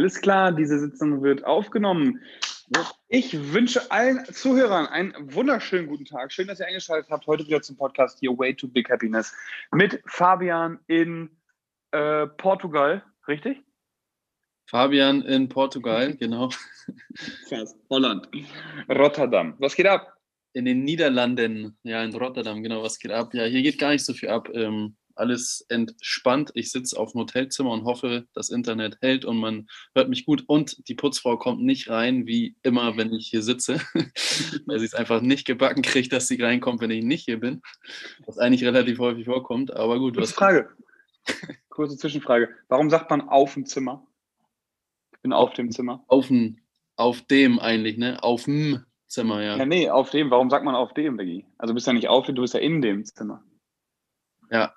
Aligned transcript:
Alles 0.00 0.18
klar, 0.18 0.50
diese 0.50 0.78
Sitzung 0.78 1.22
wird 1.22 1.44
aufgenommen. 1.44 2.22
Ich 3.08 3.52
wünsche 3.52 3.90
allen 3.90 4.24
Zuhörern 4.32 4.86
einen 4.86 5.12
wunderschönen 5.34 5.88
guten 5.88 6.06
Tag. 6.06 6.32
Schön, 6.32 6.46
dass 6.46 6.58
ihr 6.58 6.66
eingeschaltet 6.66 7.10
habt. 7.10 7.26
Heute 7.26 7.46
wieder 7.46 7.60
zum 7.60 7.76
Podcast 7.76 8.18
hier 8.18 8.30
Way 8.30 8.54
to 8.54 8.66
Big 8.66 8.88
Happiness 8.88 9.34
mit 9.72 10.02
Fabian 10.06 10.78
in 10.86 11.28
äh, 11.90 12.26
Portugal, 12.26 13.04
richtig? 13.28 13.62
Fabian 14.70 15.20
in 15.20 15.50
Portugal, 15.50 16.16
genau. 16.16 16.48
Fast. 17.50 17.76
Holland. 17.90 18.26
Rotterdam. 18.88 19.54
Was 19.58 19.76
geht 19.76 19.86
ab? 19.86 20.16
In 20.54 20.64
den 20.64 20.82
Niederlanden, 20.82 21.76
ja, 21.82 22.02
in 22.02 22.14
Rotterdam, 22.14 22.62
genau, 22.62 22.82
was 22.82 22.98
geht 22.98 23.12
ab? 23.12 23.34
Ja, 23.34 23.44
hier 23.44 23.60
geht 23.60 23.78
gar 23.78 23.90
nicht 23.90 24.06
so 24.06 24.14
viel 24.14 24.30
ab. 24.30 24.48
Ähm, 24.54 24.96
alles 25.14 25.64
entspannt. 25.68 26.50
Ich 26.54 26.70
sitze 26.70 26.98
auf 26.98 27.12
dem 27.12 27.20
Hotelzimmer 27.20 27.70
und 27.70 27.84
hoffe, 27.84 28.26
das 28.34 28.50
Internet 28.50 28.98
hält 29.00 29.24
und 29.24 29.38
man 29.38 29.68
hört 29.94 30.08
mich 30.08 30.26
gut. 30.26 30.44
Und 30.46 30.88
die 30.88 30.94
Putzfrau 30.94 31.36
kommt 31.36 31.62
nicht 31.62 31.88
rein, 31.90 32.26
wie 32.26 32.56
immer, 32.62 32.96
wenn 32.96 33.12
ich 33.12 33.28
hier 33.28 33.42
sitze, 33.42 33.80
weil 34.66 34.78
sie 34.78 34.86
es 34.86 34.94
einfach 34.94 35.20
nicht 35.20 35.46
gebacken 35.46 35.82
kriegt, 35.82 36.12
dass 36.12 36.28
sie 36.28 36.40
reinkommt, 36.42 36.80
wenn 36.80 36.90
ich 36.90 37.04
nicht 37.04 37.24
hier 37.24 37.40
bin. 37.40 37.62
Was 38.26 38.38
eigentlich 38.38 38.64
relativ 38.64 38.98
häufig 38.98 39.24
vorkommt, 39.26 39.74
aber 39.74 39.98
gut. 39.98 40.16
Kurze 40.16 40.34
Frage. 40.34 40.70
Kurze 41.68 41.96
Zwischenfrage. 41.96 42.48
Warum 42.68 42.90
sagt 42.90 43.10
man 43.10 43.28
auf 43.28 43.54
dem 43.54 43.66
Zimmer? 43.66 44.06
Ich 45.12 45.20
bin 45.22 45.32
auf 45.32 45.52
dem 45.54 45.70
Zimmer. 45.70 46.04
Auf 46.08 46.28
dem, 46.28 46.58
auf 46.96 47.22
dem 47.22 47.58
eigentlich, 47.58 47.98
ne? 47.98 48.22
Auf 48.22 48.44
dem 48.44 48.84
Zimmer, 49.06 49.42
ja. 49.42 49.56
Ja, 49.56 49.66
nee, 49.66 49.90
auf 49.90 50.10
dem. 50.10 50.30
Warum 50.30 50.50
sagt 50.50 50.64
man 50.64 50.74
auf 50.74 50.94
dem, 50.94 51.18
Diggi? 51.18 51.44
Also 51.58 51.72
du 51.72 51.74
bist 51.74 51.86
ja 51.86 51.92
nicht 51.92 52.08
auf 52.08 52.26
dem, 52.26 52.36
du 52.36 52.42
bist 52.42 52.54
ja 52.54 52.60
in 52.60 52.80
dem 52.80 53.04
Zimmer. 53.04 53.44
Ja, 54.50 54.74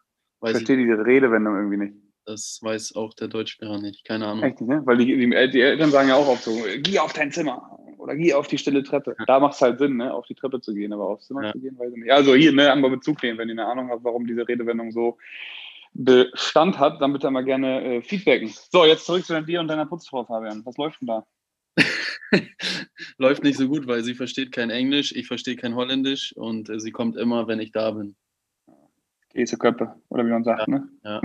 ich 0.52 0.58
verstehe 0.58 0.78
diese 0.78 1.06
Redewendung 1.06 1.56
irgendwie 1.56 1.78
nicht. 1.78 1.94
Das 2.26 2.60
weiß 2.62 2.96
auch 2.96 3.14
der 3.14 3.28
Deutschlehrer 3.28 3.82
nicht, 3.82 4.06
keine 4.06 4.28
Ahnung. 4.28 4.44
Echt 4.44 4.62
nicht, 4.62 4.70
ne? 4.70 4.82
Weil 4.86 4.98
die, 4.98 5.06
die, 5.06 5.30
die, 5.52 5.62
Eltern 5.62 5.92
sagen 5.92 6.10
ja 6.10 6.16
auch 6.16 6.28
oft 6.28 6.44
so, 6.44 6.58
geh 6.82 7.00
auf 7.00 7.12
dein 7.12 7.32
Zimmer 7.32 7.78
oder 7.98 8.16
geh 8.16 8.34
auf 8.34 8.48
die 8.48 8.58
stille 8.58 8.84
Treppe. 8.84 9.16
Ja. 9.20 9.26
Da 9.26 9.40
macht 9.40 9.56
es 9.56 9.62
halt 9.62 9.80
Sinn, 9.80 9.98
ne? 9.98 10.14
auf 10.14 10.26
die 10.26 10.36
Treppe 10.36 10.62
zu 10.62 10.74
gehen, 10.74 10.94
aber 10.94 11.08
aufs 11.08 11.28
Zimmer 11.28 11.46
ja. 11.46 11.52
zu 11.52 11.60
gehen, 11.60 11.78
weiß 11.78 11.92
ich 11.92 12.04
nicht. 12.04 12.12
Also 12.12 12.36
hier, 12.36 12.54
ne, 12.54 12.72
einmal 12.72 12.92
Bezug 12.92 13.22
nehmen, 13.24 13.38
wenn 13.38 13.50
ihr 13.50 13.54
eine 13.54 13.66
Ahnung 13.66 13.90
habt, 13.90 14.04
warum 14.04 14.26
diese 14.26 14.48
Redewendung 14.48 14.92
so 14.92 15.18
Bestand 15.94 16.80
hat, 16.80 17.02
dann 17.02 17.14
bitte 17.14 17.30
mal 17.30 17.44
gerne 17.44 17.84
äh, 17.84 18.02
feedbacken. 18.02 18.52
So, 18.72 18.86
jetzt 18.86 19.06
zurück 19.06 19.26
zu 19.26 19.40
dir 19.44 19.60
und 19.60 19.68
deiner 19.68 19.86
Putzfrau, 19.86 20.26
Fabian. 20.26 20.66
Was 20.66 20.78
läuft 20.78 21.02
denn 21.02 21.08
da? 21.08 21.26
läuft 23.18 23.44
nicht 23.44 23.58
so 23.58 23.68
gut, 23.68 23.88
weil 23.88 24.04
sie 24.04 24.16
versteht 24.16 24.52
kein 24.52 24.70
Englisch, 24.70 25.12
ich 25.16 25.28
verstehe 25.28 25.56
kein 25.56 25.76
Holländisch 25.76 26.36
und 26.36 26.70
äh, 26.70 26.80
sie 26.80 26.92
kommt 26.92 27.16
immer, 27.16 27.48
wenn 27.48 27.60
ich 27.60 27.72
da 27.72 27.92
bin. 27.92 28.16
Käseköppe, 29.34 29.96
oder 30.10 30.26
wie 30.26 30.30
man 30.30 30.44
sagt, 30.44 30.68
ja, 30.68 30.68
ne? 30.68 30.88
Ja. 31.04 31.22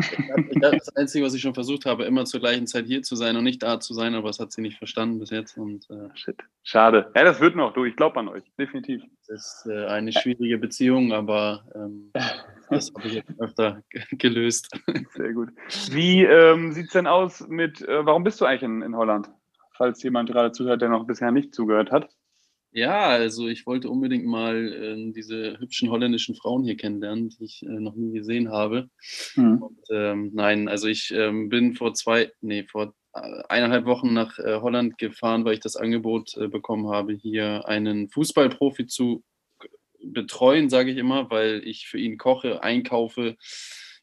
Das 0.61 0.97
Einzige, 0.97 1.25
was 1.25 1.35
ich 1.35 1.43
schon 1.43 1.55
versucht 1.55 1.85
habe, 1.85 2.05
immer 2.05 2.25
zur 2.25 2.41
gleichen 2.41 2.67
Zeit 2.67 2.87
hier 2.87 3.03
zu 3.03 3.17
sein 3.17 3.37
und 3.37 3.45
nicht 3.45 3.63
da 3.63 3.81
zu 3.81 3.93
sein, 3.93 4.15
aber 4.15 4.29
das 4.29 4.39
hat 4.39 4.51
sie 4.51 4.63
nicht 4.63 4.79
verstanden 4.79 5.19
bis 5.19 5.31
jetzt. 5.31 5.59
Und, 5.59 5.89
äh, 5.91 6.09
Shit. 6.15 6.37
Schade. 6.63 7.11
Ja, 7.15 7.25
das 7.25 7.41
wird 7.41 7.55
noch, 7.55 7.75
du, 7.75 7.85
ich 7.85 7.97
glaube 7.97 8.19
an 8.19 8.29
euch, 8.29 8.45
definitiv. 8.59 9.03
Das 9.27 9.65
ist 9.65 9.71
äh, 9.71 9.87
eine 9.87 10.13
schwierige 10.13 10.57
Beziehung, 10.57 11.13
aber 11.13 11.65
ähm, 11.75 12.11
das 12.71 12.91
habe 12.95 13.09
ich 13.09 13.15
jetzt 13.15 13.39
öfter 13.39 13.83
gelöst. 14.13 14.71
Sehr 15.15 15.35
gut. 15.35 15.51
Wie 15.91 16.25
ähm, 16.25 16.73
sieht 16.73 16.87
es 16.87 16.93
denn 16.93 17.07
aus 17.07 17.47
mit, 17.47 17.83
äh, 17.83 18.07
warum 18.07 18.25
bist 18.25 18.41
du 18.41 18.47
eigentlich 18.47 18.63
in, 18.63 18.81
in 18.81 18.97
Holland? 18.97 19.31
Falls 19.77 20.03
jemand 20.03 20.31
gerade 20.31 20.51
zuhört, 20.51 20.81
der 20.81 20.89
noch 20.89 21.07
bisher 21.07 21.31
nicht 21.31 21.55
zugehört 21.55 21.93
hat. 21.93 22.09
Ja, 22.73 23.09
also 23.09 23.49
ich 23.49 23.67
wollte 23.67 23.89
unbedingt 23.89 24.27
mal 24.27 24.73
äh, 24.73 25.13
diese 25.13 25.59
hübschen 25.59 25.91
holländischen 25.91 26.35
Frauen 26.35 26.65
hier 26.65 26.77
kennenlernen, 26.77 27.31
die 27.31 27.45
ich 27.45 27.63
äh, 27.63 27.81
noch 27.81 27.95
nie 27.95 28.13
gesehen 28.13 28.51
habe. 28.51 28.91
Mhm. 29.37 29.63
Und, 29.63 29.79
ähm, 29.91 30.31
nein, 30.35 30.69
also 30.69 30.87
ich 30.87 31.11
ähm, 31.15 31.49
bin 31.49 31.75
vor 31.75 31.95
zwei, 31.95 32.31
nee, 32.41 32.65
vor 32.65 32.95
äh, 33.15 33.43
eineinhalb 33.49 33.87
Wochen 33.87 34.13
nach 34.13 34.39
äh, 34.39 34.61
Holland 34.61 34.99
gefahren, 34.99 35.45
weil 35.45 35.55
ich 35.55 35.61
das 35.61 35.77
Angebot 35.77 36.37
äh, 36.37 36.49
bekommen 36.49 36.89
habe, 36.91 37.15
hier 37.15 37.67
einen 37.67 38.11
Fußballprofi 38.11 38.87
zu 38.87 39.25
betreuen, 40.03 40.69
sage 40.69 40.91
ich 40.91 40.99
immer, 40.99 41.31
weil 41.31 41.63
ich 41.65 41.89
für 41.89 41.99
ihn 41.99 42.19
koche, 42.19 42.63
einkaufe, 42.63 43.37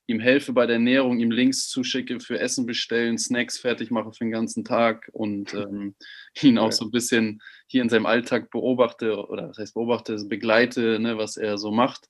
ihm 0.08 0.20
helfe 0.20 0.54
bei 0.54 0.66
der 0.66 0.76
Ernährung, 0.76 1.20
ihm 1.20 1.32
Links 1.32 1.68
zuschicke 1.68 2.20
für 2.20 2.40
Essen 2.40 2.66
bestellen, 2.66 3.18
Snacks 3.18 3.58
fertig 3.58 3.92
mache 3.92 4.12
für 4.12 4.24
den 4.24 4.32
ganzen 4.32 4.64
Tag 4.64 5.10
und 5.14 5.54
ähm, 5.54 5.96
ihn 6.42 6.58
auch 6.58 6.72
so 6.72 6.86
ein 6.86 6.92
bisschen 6.92 7.42
hier 7.68 7.82
in 7.82 7.90
seinem 7.90 8.06
Alltag 8.06 8.52
beobachte 8.52 9.18
oder 9.28 9.48
das 9.48 9.58
heißt 9.58 9.74
beobachte, 9.74 10.16
begleite, 10.28 11.00
ne, 11.00 11.18
was 11.18 11.38
er 11.38 11.58
so 11.58 11.72
macht. 11.72 12.08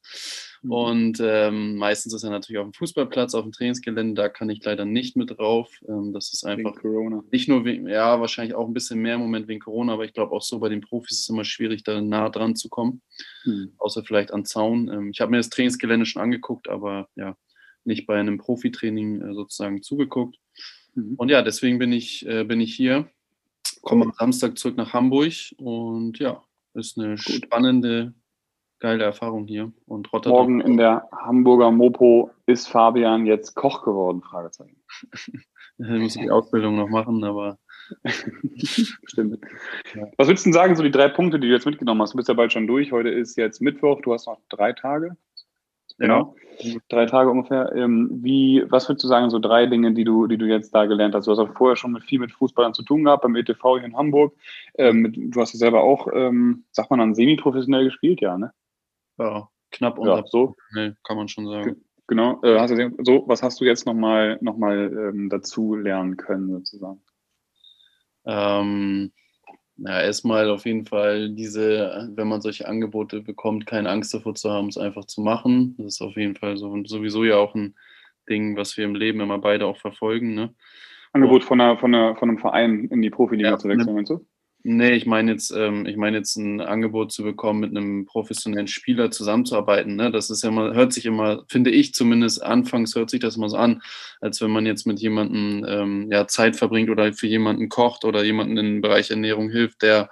Mhm. 0.61 0.72
Und 0.72 1.19
ähm, 1.22 1.78
meistens 1.78 2.13
ist 2.13 2.23
er 2.23 2.31
natürlich 2.31 2.59
auf 2.59 2.66
dem 2.66 2.73
Fußballplatz, 2.73 3.34
auf 3.35 3.44
dem 3.44 3.51
Trainingsgelände, 3.51 4.22
da 4.22 4.29
kann 4.29 4.50
ich 4.50 4.63
leider 4.63 4.84
nicht 4.84 5.16
mit 5.16 5.38
drauf. 5.38 5.69
Ähm, 5.88 6.11
das 6.13 6.34
ist 6.34 6.45
einfach 6.45 6.75
wegen 6.75 6.81
Corona. 6.81 7.23
nicht 7.31 7.47
nur, 7.47 7.63
wegen, 7.63 7.88
ja, 7.88 8.19
wahrscheinlich 8.19 8.55
auch 8.55 8.67
ein 8.67 8.73
bisschen 8.73 9.00
mehr 9.00 9.16
im 9.16 9.22
Moment 9.22 9.47
wegen 9.47 9.61
Corona, 9.61 9.94
aber 9.94 10.05
ich 10.05 10.13
glaube 10.13 10.34
auch 10.34 10.41
so 10.41 10.59
bei 10.59 10.69
den 10.69 10.81
Profis 10.81 11.17
ist 11.17 11.23
es 11.23 11.29
immer 11.29 11.45
schwierig, 11.45 11.84
da 11.84 12.01
nah 12.01 12.29
dran 12.29 12.55
zu 12.55 12.67
kommen, 12.69 13.01
mhm. 13.45 13.73
außer 13.78 14.03
vielleicht 14.03 14.31
an 14.31 14.45
Zaun. 14.45 14.89
Ähm, 14.89 15.09
ich 15.11 15.22
habe 15.22 15.31
mir 15.31 15.38
das 15.38 15.50
Trainingsgelände 15.50 16.05
schon 16.05 16.22
angeguckt, 16.22 16.67
aber 16.67 17.07
ja, 17.16 17.38
nicht 17.85 18.07
bei 18.07 18.19
einem 18.19 18.38
Profitraining 18.38 19.22
äh, 19.22 19.34
sozusagen 19.34 19.81
zugeguckt. 19.81 20.38
Mhm. 20.96 21.16
Und 21.16 21.29
ja, 21.29 21.41
deswegen 21.41 21.79
bin 21.79 21.91
ich, 21.91 22.25
äh, 22.28 22.44
bin 22.44 22.62
ich 22.62 22.75
hier, 22.75 23.07
komme 23.81 24.06
am 24.06 24.13
Samstag 24.13 24.57
zurück 24.57 24.78
nach 24.78 24.94
Hamburg 24.94 25.34
und 25.57 26.19
ja, 26.19 26.44
ist 26.73 26.97
eine 26.97 27.16
Gut. 27.16 27.46
spannende, 27.46 28.13
geile 28.79 29.03
Erfahrung 29.03 29.47
hier. 29.47 29.72
Und 29.85 30.12
Rotterdam. 30.12 30.38
Morgen 30.38 30.62
in 30.62 30.78
der 30.78 31.07
Hamburger 31.12 31.72
Mopo 31.72 32.31
ist 32.46 32.68
Fabian 32.68 33.25
jetzt 33.25 33.56
Koch 33.56 33.84
geworden? 33.84 34.22
Fragezeichen. 34.22 34.78
ich 35.78 35.88
muss 35.88 36.13
die 36.13 36.31
Ausbildung 36.31 36.75
noch 36.75 36.90
machen, 36.90 37.23
aber. 37.23 37.57
Stimmt. 39.06 39.40
Was 40.17 40.28
würdest 40.28 40.46
du 40.46 40.50
denn 40.50 40.53
sagen, 40.53 40.75
so 40.75 40.84
die 40.84 40.91
drei 40.91 41.07
Punkte, 41.07 41.40
die 41.40 41.47
du 41.47 41.53
jetzt 41.53 41.66
mitgenommen 41.66 42.02
hast? 42.02 42.13
Du 42.13 42.17
bist 42.17 42.28
ja 42.28 42.34
bald 42.34 42.52
schon 42.52 42.67
durch. 42.67 42.91
Heute 42.91 43.09
ist 43.09 43.38
jetzt 43.38 43.62
Mittwoch, 43.62 44.02
du 44.02 44.13
hast 44.13 44.25
noch 44.25 44.41
drei 44.50 44.73
Tage. 44.73 45.16
Genau. 45.97 46.35
Drei 46.89 47.06
Tage 47.06 47.29
ungefähr. 47.29 47.73
Ähm, 47.75 48.09
wie, 48.22 48.63
was 48.69 48.88
würdest 48.88 49.03
du 49.03 49.07
sagen, 49.07 49.29
so 49.29 49.39
drei 49.39 49.66
Dinge, 49.66 49.94
die 49.94 50.03
du, 50.03 50.28
die 50.28 50.38
du 50.38 50.45
jetzt 50.45 50.73
da 50.73 50.85
gelernt 50.85 51.16
hast? 51.16 51.28
Du 51.28 51.31
hast 51.31 51.39
auch 51.39 51.53
vorher 51.56 51.75
schon 51.75 51.91
mit 51.91 52.03
viel 52.03 52.19
mit 52.19 52.31
Fußballern 52.31 52.73
zu 52.73 52.83
tun 52.83 53.03
gehabt, 53.03 53.23
beim 53.23 53.35
ETV 53.35 53.78
hier 53.78 53.85
in 53.85 53.97
Hamburg. 53.97 54.34
Ähm, 54.78 55.31
du 55.31 55.41
hast 55.41 55.53
ja 55.53 55.59
selber 55.59 55.84
auch, 55.84 56.07
ähm, 56.13 56.66
sagt 56.72 56.89
man 56.89 57.00
dann, 57.00 57.16
semi-professionell 57.16 57.85
gespielt, 57.85 58.22
ja, 58.22 58.38
ne? 58.38 58.51
Ja, 59.17 59.50
knapp 59.72 59.97
unter. 59.97 60.17
Ja, 60.17 60.23
so. 60.25 60.55
Kann 61.03 61.17
man 61.17 61.28
schon 61.28 61.47
sagen. 61.47 61.81
Genau. 62.07 62.41
Äh, 62.44 62.59
hast 62.59 62.72
du, 62.72 62.91
so, 63.03 63.23
was 63.28 63.41
hast 63.41 63.59
du 63.59 63.66
jetzt 63.66 63.85
nochmal 63.85 64.38
noch 64.41 64.57
mal, 64.57 64.91
ähm, 64.91 65.29
dazu 65.29 65.75
lernen 65.75 66.17
können, 66.17 66.51
sozusagen? 66.51 67.01
Ähm, 68.25 69.11
ja, 69.77 70.01
erstmal 70.01 70.49
auf 70.49 70.65
jeden 70.65 70.85
Fall 70.85 71.29
diese, 71.29 72.09
wenn 72.15 72.27
man 72.27 72.41
solche 72.41 72.67
Angebote 72.67 73.21
bekommt, 73.21 73.65
keine 73.65 73.89
Angst 73.89 74.13
davor 74.13 74.35
zu 74.35 74.49
haben, 74.49 74.67
es 74.67 74.77
einfach 74.77 75.05
zu 75.05 75.21
machen. 75.21 75.75
Das 75.77 75.95
ist 75.95 76.01
auf 76.01 76.15
jeden 76.15 76.35
Fall 76.35 76.57
so 76.57 76.69
und 76.69 76.87
sowieso 76.87 77.23
ja 77.23 77.35
auch 77.35 77.55
ein 77.55 77.75
Ding, 78.29 78.55
was 78.55 78.77
wir 78.77 78.85
im 78.85 78.95
Leben 78.95 79.19
immer 79.19 79.37
beide 79.37 79.65
auch 79.65 79.77
verfolgen. 79.77 80.33
Ne? 80.33 80.53
Angebot 81.11 81.43
von, 81.43 81.59
einer, 81.61 81.77
von, 81.77 81.93
einer, 81.93 82.15
von 82.15 82.29
einem 82.29 82.39
Verein 82.39 82.85
in 82.85 83.01
die 83.01 83.09
Profiliga 83.09 83.51
ja, 83.51 83.57
zu 83.57 83.67
wechseln, 83.67 83.95
meinst 83.95 84.11
du? 84.11 84.25
Nee, 84.67 84.93
ich 84.93 85.05
meine 85.05 85.31
jetzt, 85.33 85.51
ähm, 85.51 85.85
ich 85.85 85.95
meine 85.95 86.17
jetzt 86.17 86.37
ein 86.37 86.59
Angebot 86.59 87.11
zu 87.11 87.21
bekommen, 87.21 87.59
mit 87.59 87.69
einem 87.69 88.05
professionellen 88.07 88.65
Spieler 88.65 89.11
zusammenzuarbeiten. 89.11 89.95
Ne? 89.95 90.09
Das 90.09 90.31
ist 90.31 90.43
ja 90.43 90.49
mal, 90.49 90.73
hört 90.73 90.91
sich 90.91 91.05
immer, 91.05 91.43
finde 91.47 91.69
ich 91.69 91.93
zumindest, 91.93 92.41
anfangs 92.41 92.95
hört 92.95 93.11
sich 93.11 93.19
das 93.19 93.35
immer 93.37 93.47
so 93.47 93.57
an, 93.57 93.83
als 94.21 94.41
wenn 94.41 94.49
man 94.49 94.65
jetzt 94.65 94.87
mit 94.87 94.99
jemandem 94.99 95.63
ähm, 95.69 96.11
ja, 96.11 96.25
Zeit 96.25 96.55
verbringt 96.55 96.89
oder 96.89 97.13
für 97.13 97.27
jemanden 97.27 97.69
kocht 97.69 98.05
oder 98.05 98.23
jemanden 98.23 98.57
im 98.57 98.81
Bereich 98.81 99.11
Ernährung 99.11 99.51
hilft, 99.51 99.83
der 99.83 100.09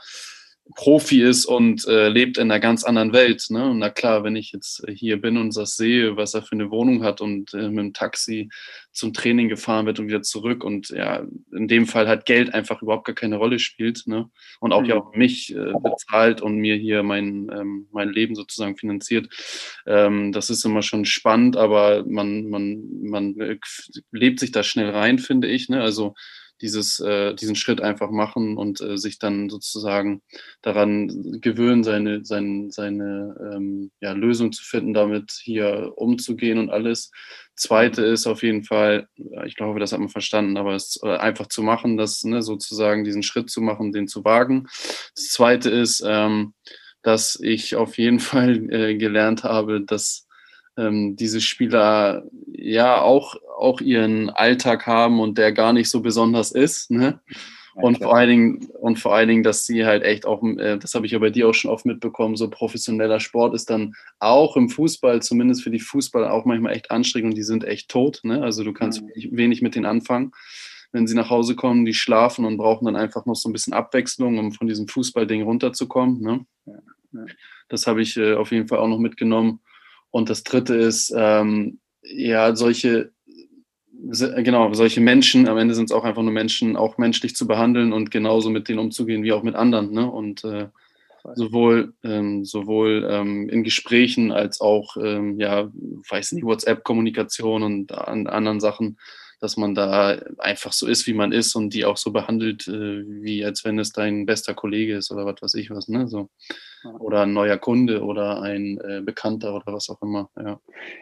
Profi 0.75 1.21
ist 1.21 1.45
und 1.45 1.85
äh, 1.87 2.07
lebt 2.07 2.37
in 2.37 2.49
einer 2.49 2.59
ganz 2.59 2.83
anderen 2.83 3.11
Welt. 3.11 3.45
Ne? 3.49 3.69
Und 3.69 3.79
na 3.79 3.89
klar, 3.89 4.23
wenn 4.23 4.37
ich 4.37 4.53
jetzt 4.53 4.83
hier 4.87 5.19
bin 5.19 5.37
und 5.37 5.55
das 5.55 5.75
sehe, 5.75 6.15
was 6.15 6.33
er 6.33 6.41
für 6.41 6.53
eine 6.53 6.71
Wohnung 6.71 7.03
hat 7.03 7.19
und 7.19 7.53
äh, 7.53 7.69
mit 7.69 7.79
dem 7.79 7.93
Taxi 7.93 8.49
zum 8.91 9.13
Training 9.13 9.49
gefahren 9.49 9.85
wird 9.85 9.99
und 9.99 10.07
wieder 10.07 10.21
zurück 10.21 10.63
und 10.63 10.89
ja, 10.89 11.25
in 11.51 11.67
dem 11.67 11.85
Fall 11.85 12.07
halt 12.07 12.25
Geld 12.25 12.53
einfach 12.53 12.81
überhaupt 12.81 13.05
gar 13.05 13.15
keine 13.15 13.35
Rolle 13.35 13.59
spielt 13.59 14.03
ne? 14.05 14.29
und 14.61 14.71
auch 14.71 14.81
mhm. 14.81 14.87
ja 14.87 14.95
auch 14.95 15.13
mich 15.13 15.53
äh, 15.53 15.73
bezahlt 15.83 16.41
und 16.41 16.55
mir 16.55 16.75
hier 16.75 17.03
mein, 17.03 17.51
ähm, 17.53 17.87
mein 17.91 18.09
Leben 18.09 18.33
sozusagen 18.33 18.77
finanziert. 18.77 19.27
Ähm, 19.85 20.31
das 20.31 20.49
ist 20.49 20.63
immer 20.63 20.81
schon 20.81 21.03
spannend, 21.03 21.57
aber 21.57 22.05
man, 22.07 22.49
man, 22.49 22.83
man 23.03 23.39
äh, 23.39 23.57
lebt 24.11 24.39
sich 24.39 24.51
da 24.51 24.63
schnell 24.63 24.91
rein, 24.91 25.19
finde 25.19 25.49
ich. 25.49 25.67
Ne? 25.67 25.81
Also 25.81 26.15
dieses, 26.63 26.99
äh, 27.01 27.35
diesen 27.35 27.55
Schritt 27.55 27.81
einfach 27.81 28.09
machen 28.09 28.57
und 28.57 28.79
äh, 28.81 28.97
sich 28.97 29.19
dann 29.19 29.49
sozusagen 29.49 30.21
daran 30.61 31.39
gewöhnen, 31.41 31.83
seine, 31.83 32.23
seine, 32.23 32.71
seine 32.71 33.35
ähm, 33.53 33.91
ja, 33.99 34.13
Lösung 34.13 34.53
zu 34.53 34.63
finden, 34.63 34.93
damit 34.93 35.31
hier 35.43 35.91
umzugehen 35.95 36.57
und 36.57 36.69
alles. 36.69 37.11
Zweite 37.55 38.03
ist 38.03 38.25
auf 38.25 38.41
jeden 38.41 38.63
Fall, 38.63 39.07
ich 39.45 39.55
glaube, 39.55 39.79
das 39.79 39.91
hat 39.91 39.99
man 39.99 40.09
verstanden, 40.09 40.57
aber 40.57 40.73
es 40.73 40.99
äh, 41.03 41.17
einfach 41.17 41.47
zu 41.47 41.61
machen, 41.61 41.97
das 41.97 42.23
ne, 42.23 42.41
sozusagen 42.41 43.03
diesen 43.03 43.23
Schritt 43.23 43.49
zu 43.49 43.61
machen, 43.61 43.91
den 43.91 44.07
zu 44.07 44.23
wagen. 44.23 44.63
Das 45.15 45.27
Zweite 45.29 45.69
ist, 45.69 46.01
ähm, 46.07 46.53
dass 47.03 47.37
ich 47.41 47.75
auf 47.75 47.97
jeden 47.97 48.19
Fall 48.21 48.71
äh, 48.71 48.95
gelernt 48.95 49.43
habe, 49.43 49.81
dass 49.81 50.27
ähm, 50.77 51.15
diese 51.15 51.41
Spieler 51.41 52.23
ja 52.47 53.01
auch, 53.01 53.35
auch 53.63 53.81
ihren 53.81 54.29
Alltag 54.29 54.85
haben 54.85 55.19
und 55.19 55.37
der 55.37 55.51
gar 55.51 55.73
nicht 55.73 55.89
so 55.89 56.01
besonders 56.01 56.51
ist. 56.51 56.91
Ne? 56.91 57.19
und 57.75 57.97
vor 57.97 58.15
allen 58.15 58.29
Dingen, 58.29 58.67
und 58.79 58.99
vor 58.99 59.15
allen 59.15 59.27
Dingen, 59.27 59.43
dass 59.43 59.65
sie 59.65 59.85
halt 59.85 60.03
echt 60.03 60.25
auch, 60.25 60.43
äh, 60.43 60.77
das 60.77 60.93
habe 60.93 61.05
ich 61.05 61.11
ja 61.11 61.19
bei 61.19 61.29
dir 61.29 61.47
auch 61.47 61.53
schon 61.53 61.71
oft 61.71 61.85
mitbekommen, 61.85 62.35
so 62.35 62.49
professioneller 62.49 63.19
Sport 63.19 63.55
ist 63.55 63.69
dann 63.69 63.95
auch 64.19 64.55
im 64.55 64.69
Fußball, 64.69 65.21
zumindest 65.21 65.63
für 65.63 65.71
die 65.71 65.79
Fußballer, 65.79 66.31
auch 66.31 66.45
manchmal 66.45 66.73
echt 66.73 66.91
anstrengend 66.91 67.31
und 67.31 67.37
die 67.37 67.43
sind 67.43 67.63
echt 67.63 67.89
tot. 67.89 68.19
Ne? 68.23 68.43
Also 68.43 68.63
du 68.63 68.73
kannst 68.73 69.01
mhm. 69.01 69.07
wenig, 69.07 69.29
wenig 69.31 69.61
mit 69.61 69.75
denen 69.75 69.85
anfangen. 69.85 70.31
Wenn 70.91 71.07
sie 71.07 71.15
nach 71.15 71.31
Hause 71.31 71.55
kommen, 71.55 71.85
die 71.85 71.95
schlafen 71.95 72.45
und 72.45 72.57
brauchen 72.57 72.85
dann 72.85 72.95
einfach 72.95 73.25
noch 73.25 73.35
so 73.35 73.49
ein 73.49 73.53
bisschen 73.53 73.73
Abwechslung, 73.73 74.37
um 74.37 74.51
von 74.51 74.67
diesem 74.67 74.87
Fußballding 74.87 75.41
runterzukommen. 75.41 76.21
Ne? 76.21 76.45
Ja, 76.67 76.73
ja. 77.13 77.25
Das 77.69 77.87
habe 77.87 78.03
ich 78.03 78.15
äh, 78.17 78.35
auf 78.35 78.51
jeden 78.51 78.67
Fall 78.67 78.77
auch 78.77 78.87
noch 78.87 78.99
mitgenommen. 78.99 79.61
Und 80.11 80.29
das 80.29 80.43
dritte 80.43 80.75
ist, 80.75 81.11
ähm, 81.17 81.79
ja, 82.03 82.55
solche 82.55 83.12
genau, 84.19 84.73
solche 84.73 85.01
Menschen, 85.01 85.47
am 85.47 85.57
Ende 85.57 85.75
sind 85.75 85.85
es 85.85 85.91
auch 85.91 86.03
einfach 86.03 86.21
nur 86.21 86.31
Menschen, 86.31 86.75
auch 86.75 86.97
menschlich 86.97 87.35
zu 87.35 87.47
behandeln 87.47 87.93
und 87.93 88.11
genauso 88.11 88.49
mit 88.49 88.67
denen 88.67 88.79
umzugehen 88.79 89.23
wie 89.23 89.33
auch 89.33 89.43
mit 89.43 89.55
anderen. 89.55 89.91
Ne? 89.91 90.09
Und 90.09 90.43
äh, 90.43 90.67
sowohl, 91.35 91.93
ähm, 92.03 92.45
sowohl 92.45 93.07
ähm, 93.09 93.49
in 93.49 93.63
Gesprächen 93.63 94.31
als 94.31 94.61
auch, 94.61 94.97
ähm, 94.97 95.39
ja, 95.39 95.69
weiß 96.09 96.33
nicht, 96.33 96.43
WhatsApp-Kommunikation 96.43 97.63
und 97.63 97.91
an 97.93 98.27
anderen 98.27 98.59
Sachen, 98.59 98.97
dass 99.43 99.57
man 99.57 99.75
da 99.75 100.17
einfach 100.39 100.71
so 100.71 100.87
ist, 100.87 101.05
wie 101.05 101.13
man 101.13 101.31
ist 101.31 101.55
und 101.55 101.73
die 101.73 101.85
auch 101.85 101.97
so 101.97 102.11
behandelt, 102.11 102.67
äh, 102.67 103.03
wie 103.05 103.43
als 103.43 103.65
wenn 103.65 103.77
es 103.77 103.91
dein 103.91 104.25
bester 104.25 104.53
Kollege 104.53 104.95
ist 104.95 105.11
oder 105.11 105.25
was 105.25 105.41
weiß 105.41 105.53
ich 105.55 105.69
was, 105.69 105.87
ne? 105.89 106.07
So 106.07 106.29
oder 106.99 107.21
ein 107.21 107.33
neuer 107.33 107.57
Kunde 107.57 108.03
oder 108.03 108.41
ein 108.41 108.77
äh, 108.79 109.01
Bekannter 109.01 109.55
oder 109.55 109.73
was 109.73 109.89
auch 109.89 110.01
immer. 110.01 110.29
Ja. 110.37 110.59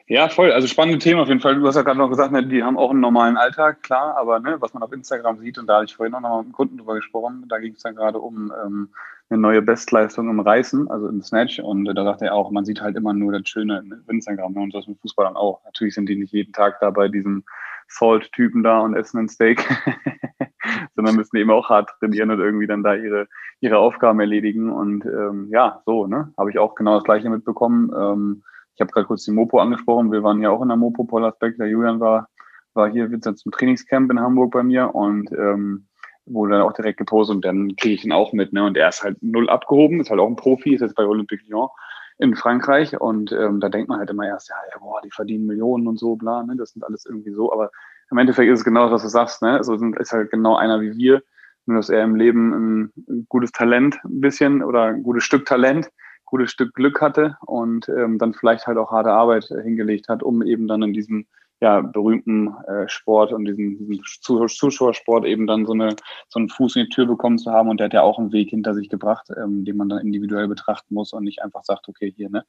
ja, 0.07 0.29
voll. 0.29 0.51
Also 0.51 0.67
spannende 0.67 0.99
Themen 0.99 1.19
auf 1.19 1.27
jeden 1.27 1.39
Fall. 1.39 1.55
Du 1.55 1.67
hast 1.67 1.75
ja 1.75 1.81
gerade 1.81 1.97
noch 1.97 2.09
gesagt, 2.09 2.31
ne, 2.31 2.45
die 2.45 2.63
haben 2.63 2.77
auch 2.77 2.91
einen 2.91 2.99
normalen 2.99 3.38
Alltag, 3.38 3.81
klar, 3.81 4.15
aber 4.17 4.39
ne, 4.39 4.57
was 4.59 4.73
man 4.73 4.83
auf 4.83 4.91
Instagram 4.91 5.39
sieht, 5.39 5.57
und 5.57 5.67
da 5.67 5.77
hatte 5.77 5.85
ich 5.85 5.95
vorhin 5.95 6.13
auch 6.13 6.21
noch 6.21 6.38
mit 6.38 6.45
einem 6.45 6.53
Kunden 6.53 6.77
drüber 6.77 6.95
gesprochen, 6.95 7.45
da 7.49 7.57
ging 7.57 7.73
es 7.73 7.81
dann 7.81 7.95
gerade 7.95 8.19
um 8.19 8.53
ähm, 8.63 8.89
eine 9.29 9.41
neue 9.41 9.61
Bestleistung 9.61 10.29
im 10.29 10.39
Reißen, 10.39 10.89
also 10.89 11.07
im 11.07 11.21
Snatch. 11.21 11.59
Und 11.59 11.88
äh, 11.88 11.93
da 11.93 12.03
sagt 12.03 12.21
er 12.21 12.33
auch, 12.33 12.51
man 12.51 12.65
sieht 12.65 12.81
halt 12.81 12.95
immer 12.95 13.13
nur 13.13 13.31
das 13.31 13.47
Schöne 13.47 13.79
in 13.79 14.03
Instagram 14.07 14.53
ne, 14.53 14.61
und 14.61 14.75
das 14.75 14.88
mit 14.88 14.99
Fußballern 14.99 15.35
auch. 15.35 15.63
Natürlich 15.65 15.95
sind 15.95 16.07
die 16.07 16.15
nicht 16.15 16.33
jeden 16.33 16.53
Tag 16.53 16.79
da 16.79 16.89
bei 16.91 17.07
diesem 17.07 17.43
Salt-Typen 17.91 18.63
da 18.63 18.79
und 18.79 18.95
essen 18.95 19.19
einen 19.19 19.29
Steak, 19.29 19.67
sondern 20.95 21.15
müssen 21.15 21.38
eben 21.38 21.51
auch 21.51 21.69
hart 21.69 21.89
trainieren 21.99 22.31
und 22.31 22.39
irgendwie 22.39 22.67
dann 22.67 22.83
da 22.83 22.95
ihre, 22.95 23.27
ihre 23.59 23.77
Aufgaben 23.77 24.19
erledigen. 24.19 24.71
Und 24.71 25.05
ähm, 25.05 25.49
ja, 25.51 25.81
so, 25.85 26.07
ne? 26.07 26.33
Habe 26.38 26.51
ich 26.51 26.59
auch 26.59 26.75
genau 26.75 26.95
das 26.95 27.03
gleiche 27.03 27.29
mitbekommen. 27.29 27.91
Ähm, 27.95 28.43
ich 28.75 28.81
habe 28.81 28.91
gerade 28.91 29.07
kurz 29.07 29.25
die 29.25 29.31
Mopo 29.31 29.59
angesprochen. 29.59 30.11
Wir 30.11 30.23
waren 30.23 30.41
ja 30.41 30.49
auch 30.49 30.61
in 30.61 30.69
der 30.69 30.77
Mopo 30.77 31.03
Pollersbeck. 31.03 31.57
Der 31.57 31.67
Julian 31.67 31.99
war, 31.99 32.29
war 32.73 32.89
hier 32.89 33.09
zum 33.19 33.51
Trainingscamp 33.51 34.09
in 34.11 34.19
Hamburg 34.19 34.51
bei 34.51 34.63
mir 34.63 34.95
und 34.95 35.31
ähm, 35.33 35.88
wurde 36.25 36.53
dann 36.53 36.61
auch 36.61 36.73
direkt 36.73 36.97
gepostet 36.97 37.35
und 37.35 37.45
dann 37.45 37.75
kriege 37.75 37.95
ich 37.95 38.05
ihn 38.05 38.13
auch 38.13 38.31
mit. 38.31 38.53
Ne? 38.53 38.63
Und 38.63 38.77
er 38.77 38.89
ist 38.89 39.03
halt 39.03 39.17
null 39.21 39.49
abgehoben, 39.49 39.99
ist 39.99 40.09
halt 40.09 40.19
auch 40.19 40.27
ein 40.27 40.35
Profi, 40.35 40.73
ist 40.75 40.81
jetzt 40.81 40.95
bei 40.95 41.05
Olympique 41.05 41.43
Lyon 41.47 41.69
in 42.17 42.35
Frankreich 42.35 42.99
und 42.99 43.31
ähm, 43.31 43.59
da 43.59 43.69
denkt 43.69 43.89
man 43.89 43.99
halt 43.99 44.09
immer 44.09 44.27
erst, 44.27 44.49
ja, 44.49 44.55
ja, 44.71 44.79
boah, 44.79 45.01
die 45.01 45.11
verdienen 45.11 45.45
Millionen 45.45 45.87
und 45.87 45.99
so, 45.99 46.15
bla, 46.15 46.43
ne? 46.43 46.55
das 46.55 46.71
sind 46.71 46.83
alles 46.83 47.05
irgendwie 47.05 47.33
so, 47.33 47.51
aber 47.51 47.71
im 48.09 48.17
Endeffekt 48.17 48.51
ist 48.51 48.59
es 48.59 48.65
genau 48.65 48.83
das, 48.83 48.91
was 48.91 49.01
du 49.03 49.07
sagst, 49.07 49.41
ne? 49.41 49.53
also 49.57 49.73
ist 49.73 50.11
halt 50.11 50.31
genau 50.31 50.55
einer 50.55 50.81
wie 50.81 50.95
wir, 50.97 51.23
nur 51.65 51.77
dass 51.77 51.89
er 51.89 52.03
im 52.03 52.15
Leben 52.15 52.53
ein, 52.53 52.93
ein 53.09 53.25
gutes 53.29 53.51
Talent 53.51 53.99
ein 54.03 54.21
bisschen 54.21 54.63
oder 54.63 54.85
ein 54.85 55.03
gutes 55.03 55.23
Stück 55.23 55.45
Talent, 55.45 55.89
gutes 56.25 56.51
Stück 56.51 56.73
Glück 56.73 57.01
hatte 57.01 57.37
und 57.45 57.89
ähm, 57.89 58.17
dann 58.17 58.33
vielleicht 58.33 58.67
halt 58.67 58.77
auch 58.77 58.91
harte 58.91 59.11
Arbeit 59.11 59.45
hingelegt 59.45 60.07
hat, 60.09 60.23
um 60.23 60.41
eben 60.41 60.67
dann 60.67 60.81
in 60.81 60.93
diesem 60.93 61.25
ja, 61.61 61.79
berühmten 61.79 62.55
äh, 62.67 62.89
Sport 62.89 63.31
und 63.31 63.45
diesen, 63.45 63.77
diesen 63.77 64.03
Zuschauersport 64.03 65.25
eben 65.25 65.45
dann 65.45 65.67
so, 65.67 65.73
eine, 65.73 65.95
so 66.27 66.39
einen 66.39 66.49
Fuß 66.49 66.75
in 66.75 66.85
die 66.85 66.89
Tür 66.89 67.05
bekommen 67.05 67.37
zu 67.37 67.51
haben. 67.51 67.69
Und 67.69 67.79
der 67.79 67.85
hat 67.85 67.93
ja 67.93 68.01
auch 68.01 68.17
einen 68.17 68.31
Weg 68.31 68.49
hinter 68.49 68.73
sich 68.73 68.89
gebracht, 68.89 69.27
ähm, 69.37 69.63
den 69.63 69.77
man 69.77 69.87
dann 69.87 69.99
individuell 69.99 70.47
betrachten 70.47 70.95
muss 70.95 71.13
und 71.13 71.23
nicht 71.23 71.43
einfach 71.43 71.63
sagt, 71.63 71.87
okay, 71.87 72.11
hier, 72.15 72.29
ne? 72.29 72.43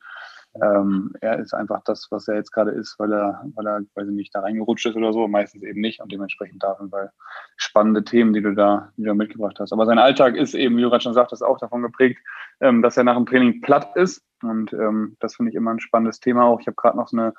Ähm, 0.63 1.13
er 1.21 1.39
ist 1.39 1.55
einfach 1.55 1.83
das, 1.85 2.09
was 2.11 2.29
er 2.29 2.37
jetzt 2.37 2.53
gerade 2.53 2.73
ist, 2.73 2.99
weil 2.99 3.13
er, 3.13 3.43
weil 3.55 3.67
er, 3.67 3.81
weiß 3.95 4.09
ich 4.09 4.15
nicht, 4.15 4.35
da 4.35 4.41
reingerutscht 4.41 4.85
ist 4.87 4.97
oder 4.97 5.13
so, 5.13 5.27
meistens 5.27 5.63
eben 5.63 5.81
nicht 5.81 6.03
und 6.03 6.13
dementsprechend 6.13 6.63
davon, 6.63 6.93
weil 6.93 7.11
spannende 7.57 8.05
Themen, 8.05 8.35
die 8.35 8.43
du 8.43 8.55
da, 8.55 8.93
die 8.97 9.05
du 9.05 9.15
mitgebracht 9.15 9.59
hast. 9.61 9.73
Aber 9.73 9.87
sein 9.87 9.99
Alltag 9.99 10.37
ist 10.37 10.55
eben, 10.55 10.77
wie 10.77 10.83
du 10.83 11.01
schon 11.01 11.15
sagtest, 11.15 11.43
auch 11.43 11.59
davon 11.59 11.83
geprägt, 11.83 12.19
ähm, 12.61 12.83
dass 12.83 12.99
er 12.99 13.05
nach 13.05 13.17
dem 13.17 13.27
Training 13.27 13.63
platt 13.63 13.97
ist. 13.97 14.23
Und 14.43 14.73
ähm, 14.75 15.17
das 15.21 15.37
finde 15.37 15.51
ich 15.51 15.57
immer 15.57 15.71
ein 15.71 15.81
spannendes 15.81 16.21
Thema 16.21 16.45
auch. 16.45 16.61
Ich 16.61 16.67
habe 16.67 16.77
gerade 16.77 16.97
noch 16.97 17.09
so 17.09 17.17
eine 17.17 17.33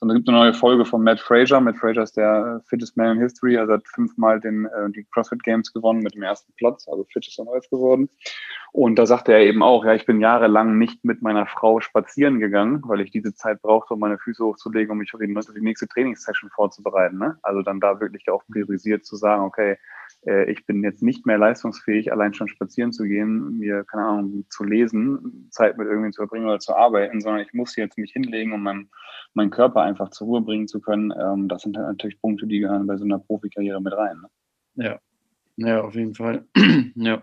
sondern 0.00 0.16
es 0.16 0.20
gibt 0.20 0.30
eine 0.30 0.38
neue 0.38 0.54
Folge 0.54 0.86
von 0.86 1.04
Matt 1.04 1.20
Fraser. 1.20 1.60
Matt 1.60 1.76
Fraser 1.76 2.02
ist 2.02 2.16
der 2.16 2.62
fittest 2.66 2.96
man 2.96 3.16
in 3.16 3.22
history, 3.22 3.58
also 3.58 3.74
hat 3.74 3.86
fünfmal 3.86 4.40
den, 4.40 4.64
äh, 4.64 4.90
die 4.90 5.04
CrossFit 5.04 5.42
Games 5.42 5.74
gewonnen 5.74 6.00
mit 6.00 6.14
dem 6.14 6.22
ersten 6.22 6.54
Platz, 6.56 6.88
also 6.88 7.06
fittest 7.12 7.38
on 7.38 7.48
earth 7.48 7.68
geworden. 7.70 8.08
Und 8.72 8.98
da 8.98 9.04
sagte 9.04 9.32
er 9.32 9.40
eben 9.40 9.62
auch, 9.62 9.84
ja, 9.84 9.92
ich 9.94 10.06
bin 10.06 10.20
jahrelang 10.20 10.78
nicht 10.78 11.04
mit 11.04 11.20
meiner 11.20 11.46
Frau 11.46 11.80
spazieren 11.80 12.40
gegangen, 12.40 12.82
weil 12.86 13.02
ich 13.02 13.10
diese 13.10 13.34
Zeit 13.34 13.60
brauchte, 13.60 13.92
um 13.92 14.00
meine 14.00 14.18
Füße 14.18 14.42
hochzulegen, 14.42 14.90
um 14.90 14.98
mich 14.98 15.12
auf 15.12 15.20
die 15.20 15.60
nächste 15.60 15.86
Trainingssession 15.86 16.50
vorzubereiten. 16.50 17.18
Ne? 17.18 17.38
Also 17.42 17.60
dann 17.60 17.78
da 17.78 18.00
wirklich 18.00 18.30
auch 18.30 18.42
priorisiert 18.50 19.04
zu 19.04 19.16
sagen, 19.16 19.42
okay, 19.42 19.76
äh, 20.26 20.50
ich 20.50 20.66
bin 20.66 20.82
jetzt 20.84 21.02
nicht 21.02 21.26
mehr 21.26 21.38
leistungsfähig, 21.38 22.12
allein 22.12 22.34
schon 22.34 22.48
spazieren 22.48 22.92
zu 22.92 23.04
gehen, 23.04 23.58
mir, 23.58 23.84
keine 23.84 24.04
Ahnung, 24.04 24.44
zu 24.50 24.64
lesen, 24.64 25.48
Zeit 25.50 25.78
mit 25.78 25.88
irgendwie 25.88 26.10
zu 26.10 26.22
verbringen 26.22 26.46
oder 26.46 26.58
zu 26.58 26.74
arbeiten, 26.74 27.20
sondern 27.20 27.42
ich 27.42 27.52
muss 27.52 27.76
jetzt 27.76 27.98
mich 27.98 28.12
hinlegen, 28.12 28.52
um 28.52 28.62
meinen, 28.62 28.90
meinen 29.34 29.50
Körper 29.50 29.82
einfach 29.82 30.10
zur 30.10 30.26
Ruhe 30.26 30.40
bringen 30.40 30.68
zu 30.68 30.80
können. 30.80 31.12
Ähm, 31.18 31.48
das 31.48 31.62
sind 31.62 31.76
halt 31.76 31.86
natürlich 31.86 32.20
Punkte, 32.20 32.46
die 32.46 32.60
gehören 32.60 32.86
bei 32.86 32.96
so 32.96 33.04
einer 33.04 33.18
Profikarriere 33.18 33.80
mit 33.80 33.92
rein. 33.92 34.16
Ne? 34.74 34.84
Ja. 34.86 35.00
Ja, 35.56 35.82
auf 35.82 35.94
jeden 35.94 36.14
Fall. 36.14 36.44
ja. 36.94 37.22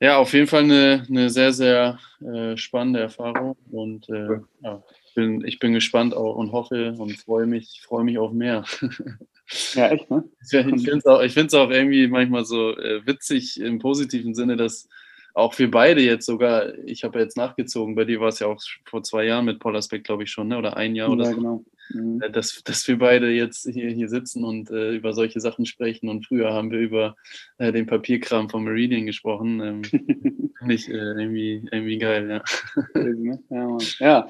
Ja, 0.00 0.16
auf 0.16 0.32
jeden 0.32 0.48
Fall 0.48 0.64
eine, 0.64 1.04
eine 1.08 1.30
sehr, 1.30 1.52
sehr 1.52 1.98
äh, 2.20 2.56
spannende 2.56 2.98
Erfahrung 3.00 3.56
und 3.70 4.08
äh, 4.08 4.40
ja, 4.60 4.82
bin, 5.14 5.44
ich 5.44 5.58
bin 5.58 5.72
gespannt 5.72 6.14
auch 6.14 6.36
und 6.36 6.52
hoffe 6.52 6.94
und 6.98 7.12
freue 7.18 7.46
mich, 7.46 7.80
freue 7.84 8.04
mich 8.04 8.18
auf 8.18 8.32
mehr. 8.32 8.64
Ja, 9.74 9.90
echt, 9.90 10.10
ne? 10.10 10.24
Ich 10.40 10.48
finde 10.50 10.96
es 10.96 11.04
auch, 11.04 11.20
auch 11.60 11.70
irgendwie 11.70 12.06
manchmal 12.06 12.44
so 12.44 12.74
äh, 12.78 13.04
witzig 13.06 13.60
im 13.60 13.80
positiven 13.80 14.34
Sinne, 14.34 14.56
dass 14.56 14.88
auch 15.34 15.58
wir 15.58 15.70
beide 15.70 16.02
jetzt 16.02 16.26
sogar, 16.26 16.78
ich 16.84 17.04
habe 17.04 17.18
ja 17.18 17.24
jetzt 17.24 17.36
nachgezogen, 17.36 17.94
bei 17.94 18.04
dir 18.04 18.20
war 18.20 18.28
es 18.28 18.38
ja 18.38 18.46
auch 18.46 18.60
vor 18.84 19.02
zwei 19.02 19.24
Jahren 19.24 19.46
mit 19.46 19.60
Paul 19.60 19.76
Aspekt, 19.76 20.06
glaube 20.06 20.24
ich 20.24 20.30
schon, 20.30 20.48
ne? 20.48 20.58
oder 20.58 20.76
ein 20.76 20.94
Jahr 20.94 21.08
ja, 21.08 21.14
oder 21.14 21.24
so. 21.26 21.34
Genau. 21.34 21.64
Mhm. 21.90 22.20
Äh, 22.22 22.30
dass, 22.30 22.62
dass 22.64 22.86
wir 22.88 22.98
beide 22.98 23.30
jetzt 23.30 23.68
hier, 23.68 23.90
hier 23.90 24.08
sitzen 24.08 24.44
und 24.44 24.70
äh, 24.70 24.92
über 24.94 25.12
solche 25.12 25.40
Sachen 25.40 25.66
sprechen. 25.66 26.08
Und 26.08 26.26
früher 26.26 26.52
haben 26.52 26.70
wir 26.70 26.78
über 26.78 27.16
äh, 27.58 27.72
den 27.72 27.86
Papierkram 27.86 28.48
von 28.48 28.64
Meridian 28.64 29.06
gesprochen. 29.06 29.60
Ähm, 29.60 29.82
Finde 30.58 30.74
ich 30.74 30.88
äh, 30.88 30.92
irgendwie, 30.92 31.68
irgendwie 31.72 31.98
geil, 31.98 32.30
ja. 32.30 33.00
Ne? 33.00 33.42
ja, 33.50 33.78
ja, 33.98 34.28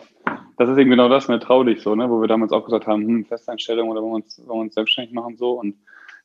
das 0.56 0.70
ist 0.70 0.78
eben 0.78 0.90
genau 0.90 1.08
das, 1.08 1.28
ne? 1.28 1.38
trau 1.38 1.62
dich 1.62 1.82
so, 1.82 1.94
ne? 1.94 2.08
wo 2.08 2.20
wir 2.20 2.28
damals 2.28 2.52
auch 2.52 2.64
gesagt 2.64 2.86
haben, 2.86 3.06
hm, 3.06 3.24
Festeinstellung 3.26 3.90
oder 3.90 4.00
wollen 4.00 4.12
wir 4.12 4.16
uns, 4.16 4.38
wollen 4.38 4.58
wir 4.58 4.62
uns 4.62 4.74
selbstständig 4.74 5.12
machen 5.12 5.36
so. 5.36 5.60
Und 5.60 5.76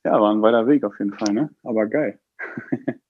ja, 0.05 0.19
war 0.21 0.31
ein 0.31 0.41
weiter 0.41 0.65
Weg 0.67 0.83
auf 0.85 0.97
jeden 0.99 1.13
Fall, 1.13 1.33
ne? 1.33 1.49
aber 1.63 1.87
geil. 1.87 2.19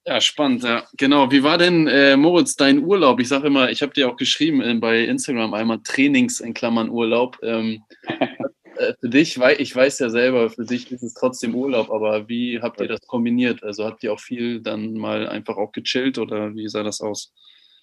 Ja, 0.07 0.21
spannend, 0.21 0.63
ja. 0.63 0.87
Genau. 0.95 1.31
Wie 1.31 1.43
war 1.43 1.57
denn, 1.57 1.85
äh, 1.87 2.15
Moritz, 2.15 2.55
dein 2.55 2.81
Urlaub? 2.81 3.19
Ich 3.19 3.27
sage 3.27 3.47
immer, 3.47 3.69
ich 3.69 3.81
habe 3.81 3.93
dir 3.93 4.09
auch 4.09 4.15
geschrieben 4.15 4.61
äh, 4.61 4.73
bei 4.75 5.01
Instagram 5.01 5.53
einmal 5.53 5.79
Trainings 5.83 6.39
in 6.39 6.53
Klammern 6.53 6.89
Urlaub. 6.89 7.37
Ähm, 7.43 7.83
äh, 8.77 8.93
für 9.01 9.09
dich, 9.09 9.37
weil 9.37 9.59
ich 9.59 9.75
weiß 9.75 9.99
ja 9.99 10.09
selber, 10.09 10.49
für 10.49 10.63
dich 10.63 10.89
ist 10.93 11.03
es 11.03 11.13
trotzdem 11.13 11.55
Urlaub, 11.55 11.91
aber 11.91 12.29
wie 12.29 12.61
habt 12.61 12.79
ihr 12.79 12.87
das 12.87 13.01
kombiniert? 13.01 13.63
Also 13.63 13.83
habt 13.83 14.01
ihr 14.01 14.13
auch 14.13 14.21
viel 14.21 14.61
dann 14.61 14.93
mal 14.93 15.27
einfach 15.27 15.57
auch 15.57 15.73
gechillt 15.73 16.17
oder 16.19 16.55
wie 16.55 16.69
sah 16.69 16.83
das 16.83 17.01
aus? 17.01 17.33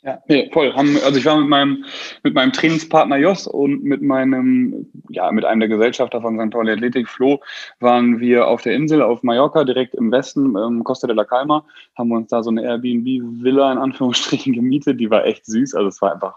Ja, 0.04 0.18
nee, 0.28 0.50
voll. 0.52 0.70
also 0.70 1.16
ich 1.16 1.24
war 1.24 1.38
mit 1.38 1.48
meinem, 1.48 1.84
mit 2.22 2.34
meinem 2.34 2.52
Trainingspartner 2.52 3.16
Jos 3.16 3.46
und 3.46 3.82
mit 3.84 4.02
meinem, 4.02 4.86
ja, 5.08 5.32
mit 5.32 5.46
einem 5.46 5.60
der 5.60 5.70
Gesellschafter 5.70 6.20
von 6.20 6.38
St. 6.38 6.50
Pauli 6.50 6.72
Athletik, 6.72 7.08
Flo, 7.08 7.40
waren 7.80 8.20
wir 8.20 8.46
auf 8.46 8.60
der 8.60 8.74
Insel 8.74 9.00
auf 9.00 9.22
Mallorca, 9.22 9.64
direkt 9.64 9.94
im 9.94 10.12
Westen, 10.12 10.56
ähm, 10.58 10.84
Costa 10.84 11.06
de 11.06 11.16
la 11.16 11.24
Calma, 11.24 11.64
haben 11.96 12.12
uns 12.12 12.28
da 12.28 12.42
so 12.42 12.50
eine 12.50 12.62
Airbnb-Villa 12.62 13.72
in 13.72 13.78
Anführungsstrichen 13.78 14.52
gemietet, 14.52 15.00
die 15.00 15.08
war 15.08 15.24
echt 15.24 15.46
süß, 15.46 15.74
also 15.74 15.88
es 15.88 16.02
war 16.02 16.12
einfach 16.12 16.34